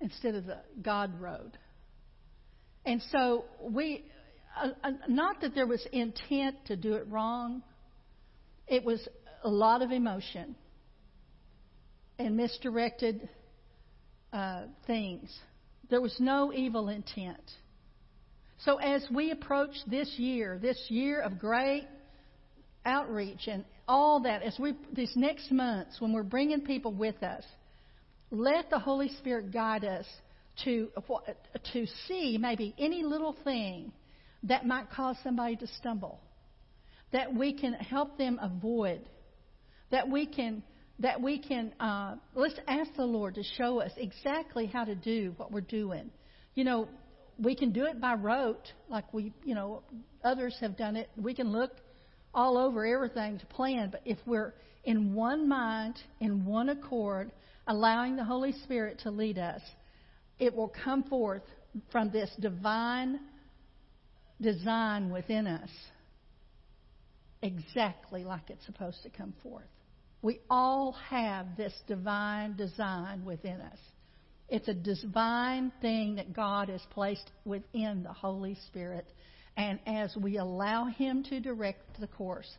instead 0.00 0.34
of 0.34 0.46
the 0.46 0.60
God 0.82 1.20
road. 1.20 1.58
And 2.86 3.02
so 3.10 3.44
we 3.60 4.04
uh, 4.56 4.68
uh, 4.82 4.90
not 5.08 5.40
that 5.42 5.54
there 5.54 5.66
was 5.66 5.84
intent 5.92 6.56
to 6.66 6.76
do 6.76 6.94
it 6.94 7.06
wrong. 7.10 7.62
It 8.68 8.84
was 8.84 9.06
a 9.42 9.50
lot 9.50 9.82
of 9.82 9.90
emotion 9.90 10.56
and 12.18 12.36
misdirected 12.36 13.28
uh, 14.32 14.62
things. 14.86 15.36
There 15.90 16.00
was 16.00 16.16
no 16.18 16.52
evil 16.52 16.88
intent. 16.88 17.42
So 18.64 18.76
as 18.76 19.04
we 19.12 19.32
approach 19.32 19.74
this 19.86 20.08
year, 20.16 20.58
this 20.60 20.78
year 20.88 21.20
of 21.20 21.38
great 21.38 21.86
outreach 22.84 23.48
and 23.48 23.64
all 23.86 24.20
that, 24.22 24.42
as 24.42 24.56
we 24.58 24.74
these 24.92 25.12
next 25.16 25.50
months 25.50 26.00
when 26.00 26.12
we're 26.12 26.22
bringing 26.22 26.62
people 26.62 26.92
with 26.92 27.22
us, 27.22 27.44
let 28.30 28.70
the 28.70 28.78
Holy 28.78 29.08
Spirit 29.18 29.52
guide 29.52 29.84
us 29.84 30.06
to 30.64 30.88
to 31.72 31.86
see 32.06 32.38
maybe 32.40 32.74
any 32.78 33.02
little 33.02 33.36
thing 33.44 33.92
that 34.44 34.66
might 34.66 34.90
cause 34.90 35.16
somebody 35.22 35.56
to 35.56 35.66
stumble, 35.78 36.20
that 37.12 37.34
we 37.34 37.52
can 37.52 37.74
help 37.74 38.16
them 38.18 38.38
avoid, 38.40 39.08
that 39.90 40.08
we 40.08 40.26
can 40.26 40.62
that 41.00 41.20
we 41.20 41.38
can 41.38 41.72
uh, 41.78 42.16
let's 42.34 42.58
ask 42.66 42.90
the 42.96 43.04
Lord 43.04 43.34
to 43.34 43.42
show 43.42 43.80
us 43.80 43.92
exactly 43.96 44.66
how 44.66 44.84
to 44.84 44.94
do 44.94 45.34
what 45.36 45.52
we're 45.52 45.60
doing. 45.60 46.10
You 46.54 46.64
know, 46.64 46.88
we 47.38 47.54
can 47.54 47.72
do 47.72 47.84
it 47.84 48.00
by 48.00 48.14
rote, 48.14 48.72
like 48.88 49.12
we, 49.12 49.32
you 49.44 49.54
know, 49.54 49.82
others 50.24 50.56
have 50.60 50.76
done 50.76 50.96
it. 50.96 51.10
We 51.16 51.34
can 51.34 51.52
look 51.52 51.72
all 52.34 52.56
over 52.56 52.86
everything 52.86 53.38
to 53.38 53.46
plan, 53.46 53.90
but 53.90 54.00
if 54.04 54.18
we're 54.26 54.54
in 54.84 55.14
one 55.14 55.48
mind, 55.48 55.98
in 56.20 56.44
one 56.44 56.68
accord, 56.68 57.30
allowing 57.66 58.16
the 58.16 58.24
Holy 58.24 58.52
Spirit 58.64 59.00
to 59.00 59.10
lead 59.10 59.38
us, 59.38 59.60
it 60.38 60.54
will 60.54 60.72
come 60.84 61.02
forth 61.04 61.42
from 61.90 62.10
this 62.10 62.30
divine 62.40 63.20
design 64.40 65.10
within 65.10 65.46
us 65.46 65.70
exactly 67.42 68.24
like 68.24 68.50
it's 68.50 68.64
supposed 68.66 69.02
to 69.02 69.10
come 69.10 69.34
forth. 69.42 69.64
We 70.22 70.40
all 70.50 70.92
have 71.08 71.56
this 71.56 71.72
divine 71.86 72.56
design 72.56 73.24
within 73.24 73.60
us. 73.60 73.78
It's 74.48 74.68
a 74.68 74.74
divine 74.74 75.72
thing 75.80 76.16
that 76.16 76.32
God 76.32 76.68
has 76.68 76.82
placed 76.90 77.30
within 77.44 78.02
the 78.02 78.12
Holy 78.12 78.56
Spirit. 78.68 79.06
And 79.56 79.78
as 79.86 80.16
we 80.16 80.38
allow 80.38 80.86
Him 80.86 81.22
to 81.24 81.40
direct 81.40 82.00
the 82.00 82.06
course, 82.06 82.50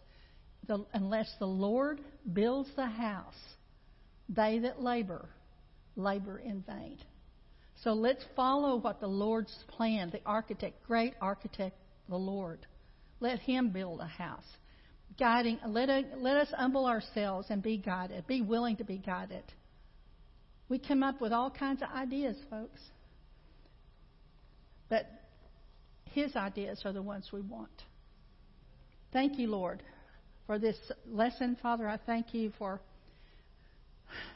the, 0.67 0.85
unless 0.93 1.31
the 1.39 1.47
Lord 1.47 2.01
builds 2.33 2.69
the 2.75 2.87
house, 2.87 3.35
they 4.29 4.59
that 4.59 4.81
labor, 4.81 5.29
labor 5.95 6.39
in 6.39 6.63
vain. 6.67 6.97
So 7.83 7.93
let's 7.93 8.23
follow 8.35 8.77
what 8.77 8.99
the 8.99 9.07
Lord's 9.07 9.55
plan, 9.67 10.09
the 10.09 10.21
architect, 10.25 10.83
great 10.83 11.13
architect, 11.21 11.77
the 12.09 12.17
Lord. 12.17 12.65
Let 13.19 13.39
Him 13.39 13.69
build 13.69 13.99
a 13.99 14.07
house. 14.07 14.45
Guiding, 15.19 15.59
let, 15.65 15.89
a, 15.89 16.03
let 16.17 16.37
us 16.37 16.49
humble 16.55 16.85
ourselves 16.85 17.47
and 17.49 17.61
be 17.61 17.77
guided, 17.77 18.25
be 18.27 18.41
willing 18.41 18.77
to 18.77 18.83
be 18.83 18.97
guided. 18.97 19.43
We 20.69 20.79
come 20.79 21.03
up 21.03 21.21
with 21.21 21.31
all 21.31 21.49
kinds 21.49 21.81
of 21.81 21.89
ideas, 21.95 22.35
folks. 22.49 22.79
But 24.89 25.07
His 26.11 26.35
ideas 26.35 26.81
are 26.83 26.93
the 26.93 27.01
ones 27.01 27.29
we 27.31 27.41
want. 27.41 27.83
Thank 29.13 29.37
you, 29.39 29.47
Lord, 29.47 29.81
for 30.45 30.59
this 30.59 30.77
lesson. 31.07 31.57
Father, 31.61 31.87
I 31.87 31.97
thank 32.05 32.33
you 32.33 32.51
for 32.57 32.81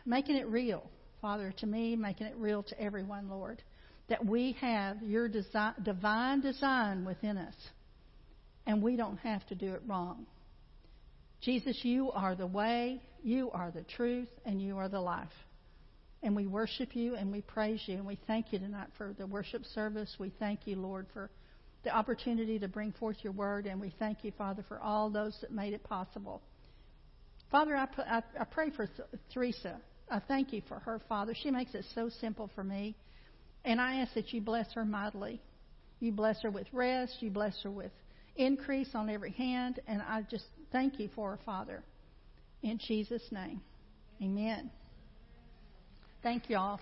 making 0.06 0.38
it 0.38 0.48
real, 0.48 0.90
Father, 1.22 1.54
to 1.58 1.68
me, 1.68 1.96
making 1.96 2.28
it 2.28 2.36
real 2.38 2.64
to 2.64 2.82
everyone, 2.82 3.30
Lord, 3.30 3.62
that 4.10 4.26
we 4.26 4.58
have 4.62 5.02
your 5.04 5.28
design, 5.30 5.74
divine 5.84 6.42
design 6.42 7.06
within 7.06 7.38
us, 7.38 7.56
and 8.66 8.82
we 8.82 8.96
don't 8.96 9.18
have 9.18 9.46
to 9.48 9.56
do 9.56 9.74
it 9.74 9.82
wrong. 9.86 10.26
Jesus, 11.42 11.80
you 11.84 12.12
are 12.12 12.36
the 12.36 12.48
way, 12.48 13.02
you 13.24 13.52
are 13.52 13.72
the 13.72 13.84
truth, 13.84 14.30
and 14.46 14.62
you 14.62 14.78
are 14.78 14.90
the 14.90 15.00
life. 15.00 15.30
And 16.24 16.36
we 16.36 16.46
worship 16.46 16.96
you 16.96 17.16
and 17.16 17.32
we 17.32 17.42
praise 17.42 17.82
you 17.88 17.96
and 17.96 18.06
we 18.06 18.20
thank 18.28 18.54
you 18.54 18.60
tonight 18.60 18.90
for 18.98 19.16
the 19.18 19.26
worship 19.26 19.66
service. 19.74 20.16
We 20.20 20.32
thank 20.40 20.68
you, 20.68 20.76
Lord, 20.76 21.08
for 21.14 21.32
the 21.84 21.90
opportunity 21.90 22.60
to 22.60 22.68
bring 22.68 22.92
forth 22.92 23.18
your 23.24 23.34
word. 23.34 23.66
And 23.66 23.82
we 23.82 23.92
thank 23.98 24.24
you, 24.24 24.32
Father, 24.38 24.64
for 24.68 24.80
all 24.80 25.10
those 25.10 25.36
that 25.42 25.52
made 25.52 25.74
it 25.74 25.84
possible. 25.84 26.44
Father, 27.50 27.76
I, 27.76 28.46
pray 28.52 28.70
for 28.70 28.88
Teresa. 29.34 29.82
I 30.12 30.20
thank 30.20 30.52
you 30.52 30.62
for 30.68 30.78
her, 30.80 31.00
Father. 31.08 31.34
She 31.34 31.50
makes 31.50 31.74
it 31.74 31.86
so 31.96 32.10
simple 32.10 32.52
for 32.54 32.64
me. 32.64 32.96
And 33.64 33.80
I 33.80 34.02
ask 34.02 34.14
that 34.16 34.34
you 34.34 34.42
bless 34.42 34.74
her 34.74 34.84
mightily. 34.84 35.42
You 36.00 36.12
bless 36.12 36.42
her 36.42 36.52
with 36.52 36.68
rest. 36.74 37.18
You 37.22 37.30
bless 37.30 37.64
her 37.64 37.72
with 37.72 37.92
increase 38.36 38.90
on 38.94 39.10
every 39.10 39.32
hand. 39.32 39.80
And 39.88 40.02
I 40.02 40.24
just 40.30 40.46
thank 40.72 41.00
you 41.00 41.10
for 41.16 41.32
her, 41.32 41.40
Father. 41.46 41.82
In 42.62 42.78
Jesus' 42.78 43.24
name, 43.32 43.62
amen. 44.22 44.70
Thank 46.22 46.50
you 46.50 46.58
all. 46.58 46.80